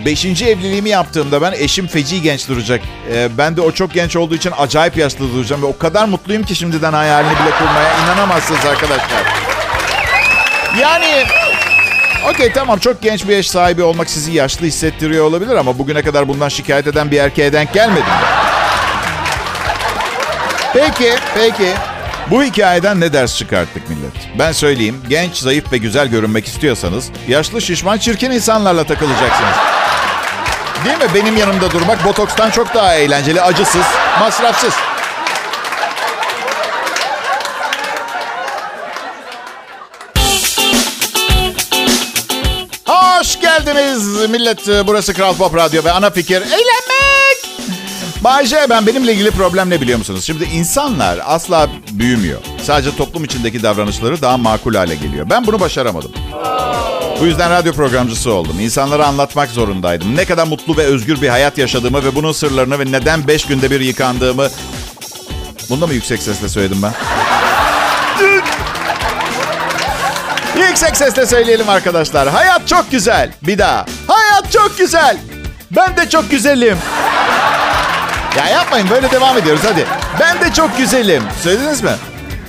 Beşinci 0.09 0.47
evliliğimi 0.47 0.89
yaptığımda 0.89 1.43
ben 1.43 1.53
eşim 1.53 1.87
feci 1.87 2.23
genç 2.23 2.49
duracak. 2.49 2.81
Ee, 3.13 3.29
ben 3.39 3.57
de 3.57 3.61
o 3.61 3.73
çok 3.73 3.95
genç 3.95 4.17
olduğu 4.17 4.35
için 4.35 4.53
acayip 4.59 4.97
yaşlı 4.97 5.33
duracağım. 5.35 5.63
Ve 5.63 5.67
o 5.67 5.79
kadar 5.79 6.05
mutluyum 6.05 6.43
ki 6.43 6.55
şimdiden 6.55 6.93
hayalini 6.93 7.31
bile 7.31 7.51
kurmaya 7.59 8.05
inanamazsınız 8.05 8.67
arkadaşlar. 8.67 9.23
Yani 10.81 11.25
okey 12.31 12.53
tamam 12.53 12.79
çok 12.79 13.03
genç 13.03 13.29
bir 13.29 13.37
eş 13.37 13.51
sahibi 13.51 13.83
olmak 13.83 14.11
sizi 14.11 14.33
yaşlı 14.33 14.67
hissettiriyor 14.67 15.25
olabilir 15.25 15.57
ama 15.57 15.79
bugüne 15.79 16.03
kadar 16.03 16.29
bundan 16.29 16.49
şikayet 16.49 16.87
eden 16.87 17.11
bir 17.11 17.19
erkeğe 17.19 17.53
denk 17.53 17.73
gelmedim. 17.73 18.05
Peki, 20.73 21.15
peki. 21.35 21.73
Bu 22.31 22.43
hikayeden 22.43 23.01
ne 23.01 23.13
ders 23.13 23.39
çıkarttık 23.39 23.89
millet? 23.89 24.39
Ben 24.39 24.53
söyleyeyim, 24.53 25.03
genç, 25.09 25.37
zayıf 25.37 25.73
ve 25.73 25.79
güzel 25.79 26.09
görünmek 26.09 26.47
istiyorsanız 26.47 27.11
yaşlı, 27.29 27.63
şişman, 27.63 27.99
çirkin 27.99 28.31
insanlarla 28.31 28.85
takılacaksınız. 28.85 29.57
Değil 30.85 30.99
mi? 30.99 31.15
Benim 31.15 31.37
yanımda 31.37 31.71
durmak 31.71 32.05
botokstan 32.05 32.51
çok 32.51 32.75
daha 32.75 32.95
eğlenceli, 32.95 33.43
acısız, 33.43 33.85
masrafsız. 34.21 34.75
Hoş 42.87 43.41
geldiniz 43.41 44.31
millet. 44.31 44.87
Burası 44.87 45.15
Kral 45.15 45.35
Pop 45.35 45.57
Radyo 45.57 45.85
ve 45.85 45.93
ana 45.93 46.11
fikir 46.11 46.37
eğlenmek. 46.43 47.49
Bay 48.21 48.47
J, 48.47 48.67
ben 48.71 48.87
benimle 48.87 49.13
ilgili 49.13 49.31
problem 49.31 49.71
ne 49.71 49.81
biliyor 49.81 49.99
musunuz? 49.99 50.25
Şimdi 50.25 50.45
insanlar 50.45 51.21
asla 51.27 51.69
büyümüyor. 51.91 52.41
Sadece 52.63 52.97
toplum 52.97 53.25
içindeki 53.25 53.63
davranışları 53.63 54.23
daha 54.23 54.37
makul 54.37 54.75
hale 54.75 54.95
geliyor. 54.95 55.27
Ben 55.31 55.47
bunu 55.47 55.61
başaramadım. 55.61 56.13
Bu 57.21 57.27
yüzden 57.27 57.51
radyo 57.51 57.73
programcısı 57.73 58.33
oldum. 58.33 58.61
İnsanlara 58.61 59.07
anlatmak 59.07 59.51
zorundaydım. 59.51 60.17
Ne 60.17 60.25
kadar 60.25 60.47
mutlu 60.47 60.77
ve 60.77 60.83
özgür 60.83 61.23
bir 61.23 61.29
hayat 61.29 61.59
yaşadığımı 61.59 62.05
ve 62.05 62.15
bunun 62.15 62.33
sırlarını 62.33 62.79
ve 62.79 62.93
neden 62.93 63.29
beş 63.29 63.47
günde 63.47 63.71
bir 63.71 63.81
yıkandığımı... 63.81 64.49
Bunu 65.71 65.81
da 65.81 65.87
mı 65.87 65.95
yüksek 65.95 66.23
sesle 66.23 66.49
söyledim 66.49 66.83
ben? 66.83 66.93
yüksek 70.69 70.97
sesle 70.97 71.27
söyleyelim 71.27 71.69
arkadaşlar. 71.69 72.29
Hayat 72.29 72.69
çok 72.69 72.91
güzel. 72.91 73.31
Bir 73.43 73.59
daha. 73.59 73.87
Hayat 74.07 74.53
çok 74.53 74.79
güzel. 74.79 75.17
Ben 75.71 75.97
de 75.97 76.09
çok 76.09 76.31
güzelim. 76.31 76.79
Ya 78.37 78.49
yapmayın 78.49 78.91
böyle 78.91 79.11
devam 79.11 79.39
ediyoruz 79.39 79.63
hadi. 79.65 79.87
Ben 80.21 80.41
de 80.41 80.53
çok 80.55 80.79
güzelim. 80.79 81.23
Söylediniz 81.43 81.83
mi? 81.83 81.91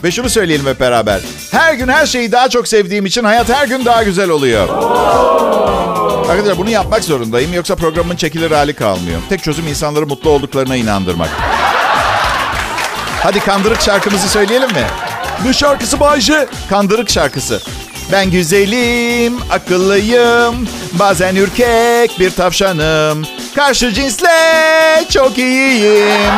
Ve 0.04 0.12
şunu 0.12 0.30
söyleyelim 0.30 0.66
hep 0.66 0.80
beraber. 0.80 1.20
Her 1.52 1.74
gün 1.74 1.88
her 1.88 2.06
şeyi 2.06 2.32
daha 2.32 2.50
çok 2.50 2.68
sevdiğim 2.68 3.06
için 3.06 3.24
hayat 3.24 3.50
her 3.50 3.68
gün 3.68 3.86
daha 3.86 4.04
güzel 4.04 4.30
oluyor. 4.30 4.70
Arkadaşlar 6.30 6.58
bunu 6.58 6.70
yapmak 6.70 7.04
zorundayım 7.04 7.54
yoksa 7.54 7.76
programın 7.76 8.16
çekilir 8.16 8.52
hali 8.52 8.74
kalmıyor. 8.74 9.20
Tek 9.30 9.44
çözüm 9.44 9.68
insanları 9.68 10.08
mutlu 10.08 10.30
olduklarına 10.30 10.76
inandırmak. 10.76 11.30
Hadi 13.24 13.40
kandırık 13.40 13.82
şarkımızı 13.82 14.30
söyleyelim 14.30 14.70
mi? 14.72 14.84
Ne 15.46 15.54
şarkısı 15.54 16.00
Bayce? 16.00 16.48
Kandırık 16.70 17.10
şarkısı. 17.10 17.62
Ben 18.12 18.32
güzelim, 18.32 19.40
akıllıyım, 19.52 20.68
bazen 20.94 21.36
ürkek 21.36 22.20
bir 22.20 22.32
tavşanım. 22.32 23.24
Karşı 23.56 23.94
cinsle 23.94 24.30
çok 25.10 25.38
iyiyim. 25.38 26.34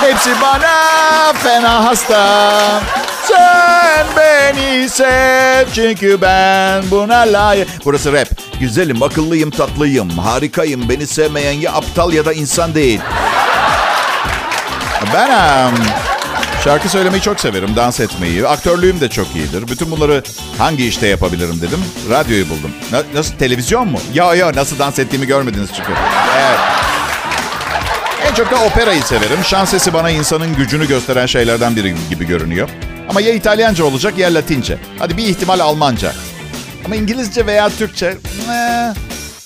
Hepsi 0.00 0.30
bana 0.42 1.32
fena 1.32 1.84
hasta. 1.84 2.82
Sen 3.28 4.06
beni 4.16 4.88
sev 4.88 5.66
çünkü 5.74 6.20
ben 6.20 6.90
buna 6.90 7.18
layık. 7.18 7.68
Burası 7.84 8.12
rap. 8.12 8.28
Güzelim, 8.60 9.02
akıllıyım, 9.02 9.50
tatlıyım, 9.50 10.10
harikayım. 10.10 10.88
Beni 10.88 11.06
sevmeyen 11.06 11.52
ya 11.52 11.72
aptal 11.72 12.12
ya 12.12 12.24
da 12.24 12.32
insan 12.32 12.74
değil. 12.74 13.00
Ben 15.14 15.28
um, 15.28 15.74
şarkı 16.64 16.88
söylemeyi 16.88 17.22
çok 17.22 17.40
severim, 17.40 17.76
dans 17.76 18.00
etmeyi. 18.00 18.46
Aktörlüğüm 18.48 19.00
de 19.00 19.08
çok 19.08 19.36
iyidir. 19.36 19.68
Bütün 19.68 19.90
bunları 19.90 20.22
hangi 20.58 20.86
işte 20.86 21.06
yapabilirim 21.06 21.60
dedim. 21.62 21.84
Radyoyu 22.10 22.48
buldum. 22.48 22.70
Na, 22.92 23.02
nasıl, 23.14 23.34
televizyon 23.34 23.88
mu? 23.88 24.00
Ya 24.14 24.34
ya 24.34 24.52
nasıl 24.54 24.78
dans 24.78 24.98
ettiğimi 24.98 25.26
görmediniz 25.26 25.68
çünkü. 25.76 25.92
Evet. 26.38 26.58
En 28.30 28.34
çok 28.34 28.50
da 28.50 28.56
operayı 28.64 29.02
severim. 29.02 29.38
Şans 29.44 29.70
sesi 29.70 29.92
bana 29.92 30.10
insanın 30.10 30.56
gücünü 30.56 30.88
gösteren 30.88 31.26
şeylerden 31.26 31.76
biri 31.76 31.94
gibi 32.10 32.26
görünüyor. 32.26 32.68
Ama 33.08 33.20
ya 33.20 33.32
İtalyanca 33.32 33.84
olacak 33.84 34.18
ya 34.18 34.34
Latince. 34.34 34.78
Hadi 34.98 35.16
bir 35.16 35.24
ihtimal 35.24 35.60
Almanca. 35.60 36.12
Ama 36.84 36.96
İngilizce 36.96 37.46
veya 37.46 37.70
Türkçe... 37.70 38.16
Ee, 38.50 38.92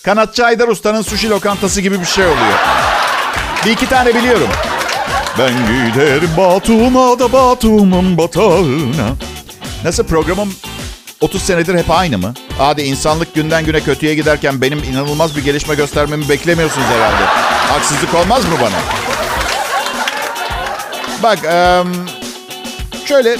Kanatçı 0.02 0.44
Aydar 0.44 0.68
Usta'nın 0.68 1.02
sushi 1.02 1.30
lokantası 1.30 1.80
gibi 1.80 2.00
bir 2.00 2.06
şey 2.06 2.24
oluyor. 2.24 2.58
Bir 3.64 3.70
iki 3.70 3.88
tane 3.88 4.14
biliyorum. 4.14 4.48
Ben 5.38 5.52
giderim 5.52 6.30
Batum'a 6.36 7.18
da 7.18 7.32
Batum'un 7.32 8.18
batağına. 8.18 9.08
Nasıl 9.84 10.04
programım 10.04 10.54
30 11.20 11.42
senedir 11.42 11.78
hep 11.78 11.90
aynı 11.90 12.18
mı? 12.18 12.34
Hadi 12.58 12.82
insanlık 12.82 13.34
günden 13.34 13.64
güne 13.64 13.80
kötüye 13.80 14.14
giderken 14.14 14.60
benim 14.60 14.78
inanılmaz 14.78 15.36
bir 15.36 15.44
gelişme 15.44 15.74
göstermemi 15.74 16.28
beklemiyorsunuz 16.28 16.86
herhalde. 16.86 17.24
Haksızlık 17.72 18.14
olmaz 18.14 18.44
mı 18.44 18.54
bana? 18.60 18.78
Bak, 21.22 21.38
şöyle 23.04 23.36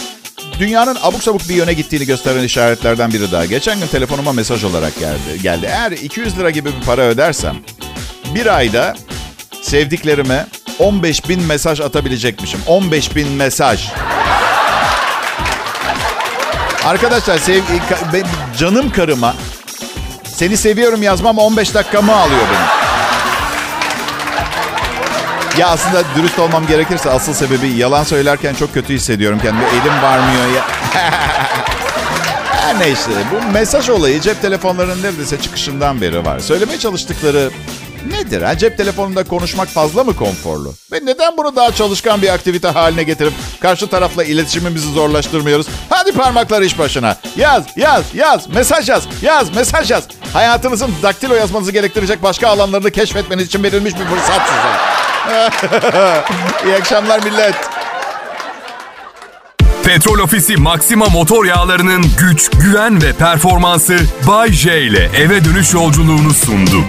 dünyanın 0.59 0.99
abuk 1.03 1.23
sabuk 1.23 1.49
bir 1.49 1.55
yöne 1.55 1.73
gittiğini 1.73 2.07
gösteren 2.07 2.43
işaretlerden 2.43 3.13
biri 3.13 3.33
daha. 3.33 3.45
Geçen 3.47 3.81
gün 3.81 3.87
telefonuma 3.87 4.33
mesaj 4.33 4.65
olarak 4.65 4.99
geldi. 4.99 5.43
geldi. 5.43 5.67
Eğer 5.71 5.93
200 5.93 6.39
lira 6.39 6.51
gibi 6.51 6.69
bir 6.81 6.87
para 6.87 7.03
ödersem 7.03 7.57
bir 8.35 8.57
ayda 8.57 8.97
sevdiklerime 9.63 10.47
15 10.79 11.29
bin 11.29 11.43
mesaj 11.43 11.81
atabilecekmişim. 11.81 12.61
15 12.67 13.17
bin 13.17 13.29
mesaj. 13.29 13.89
Arkadaşlar 16.85 17.39
sev, 17.39 17.63
canım 18.59 18.93
karıma 18.93 19.35
seni 20.25 20.57
seviyorum 20.57 21.03
yazmam 21.03 21.39
15 21.39 21.75
dakikamı 21.75 22.17
alıyor 22.17 22.41
benim. 22.53 22.89
Ya 25.59 25.69
aslında 25.69 26.03
dürüst 26.17 26.39
olmam 26.39 26.67
gerekirse 26.67 27.11
asıl 27.11 27.33
sebebi 27.33 27.69
yalan 27.69 28.05
söylerken 28.05 28.55
çok 28.55 28.75
kötü 28.75 28.95
hissediyorum 28.95 29.39
kendimi. 29.43 29.65
Elim 29.65 30.03
varmıyor 30.03 30.47
ya. 30.57 30.65
Her 32.53 32.79
neyse 32.79 33.11
bu 33.33 33.53
mesaj 33.53 33.89
olayı 33.89 34.21
cep 34.21 34.43
telefonlarının 34.43 35.03
neredeyse 35.03 35.41
çıkışından 35.41 36.01
beri 36.01 36.25
var. 36.25 36.39
Söylemeye 36.39 36.79
çalıştıkları 36.79 37.51
nedir? 38.07 38.43
Ha? 38.43 38.59
Cep 38.59 38.77
telefonunda 38.77 39.25
konuşmak 39.25 39.69
fazla 39.69 40.05
mı 40.05 40.17
konforlu? 40.17 40.75
Ve 40.93 41.01
neden 41.05 41.37
bunu 41.37 41.57
daha 41.57 41.73
çalışkan 41.73 42.23
bir 42.23 42.29
aktivite 42.29 42.69
haline 42.69 43.03
getirip 43.03 43.33
karşı 43.61 43.87
tarafla 43.87 44.25
iletişimimizi 44.25 44.93
zorlaştırmıyoruz? 44.93 45.67
Hadi 45.91 46.13
parmaklar 46.13 46.63
iş 46.63 46.79
başına. 46.79 47.17
Yaz, 47.37 47.65
yaz, 47.77 48.05
yaz, 48.15 48.49
mesaj 48.49 48.89
yaz, 48.89 49.03
yaz, 49.23 49.55
mesaj 49.57 49.91
yaz. 49.91 50.05
Hayatınızın 50.33 50.91
daktilo 51.03 51.35
yazmanızı 51.35 51.73
gerektirecek 51.73 52.23
başka 52.23 52.49
alanlarını 52.49 52.91
keşfetmeniz 52.91 53.47
için 53.47 53.63
verilmiş 53.63 53.95
bir 53.95 54.05
fırsat 54.05 54.43
size. 54.49 54.99
İyi 56.67 56.75
akşamlar 56.75 57.23
millet. 57.23 57.55
Petrol 59.85 60.19
Ofisi 60.19 60.57
Maxima 60.57 61.07
motor 61.07 61.45
yağlarının 61.45 62.05
güç, 62.19 62.51
güven 62.51 63.03
ve 63.03 63.13
performansı 63.13 63.99
Bay 64.27 64.53
J 64.53 64.83
ile 64.83 65.11
eve 65.17 65.45
dönüş 65.45 65.75
yolculuğunu 65.75 66.35
sundu. 66.35 66.85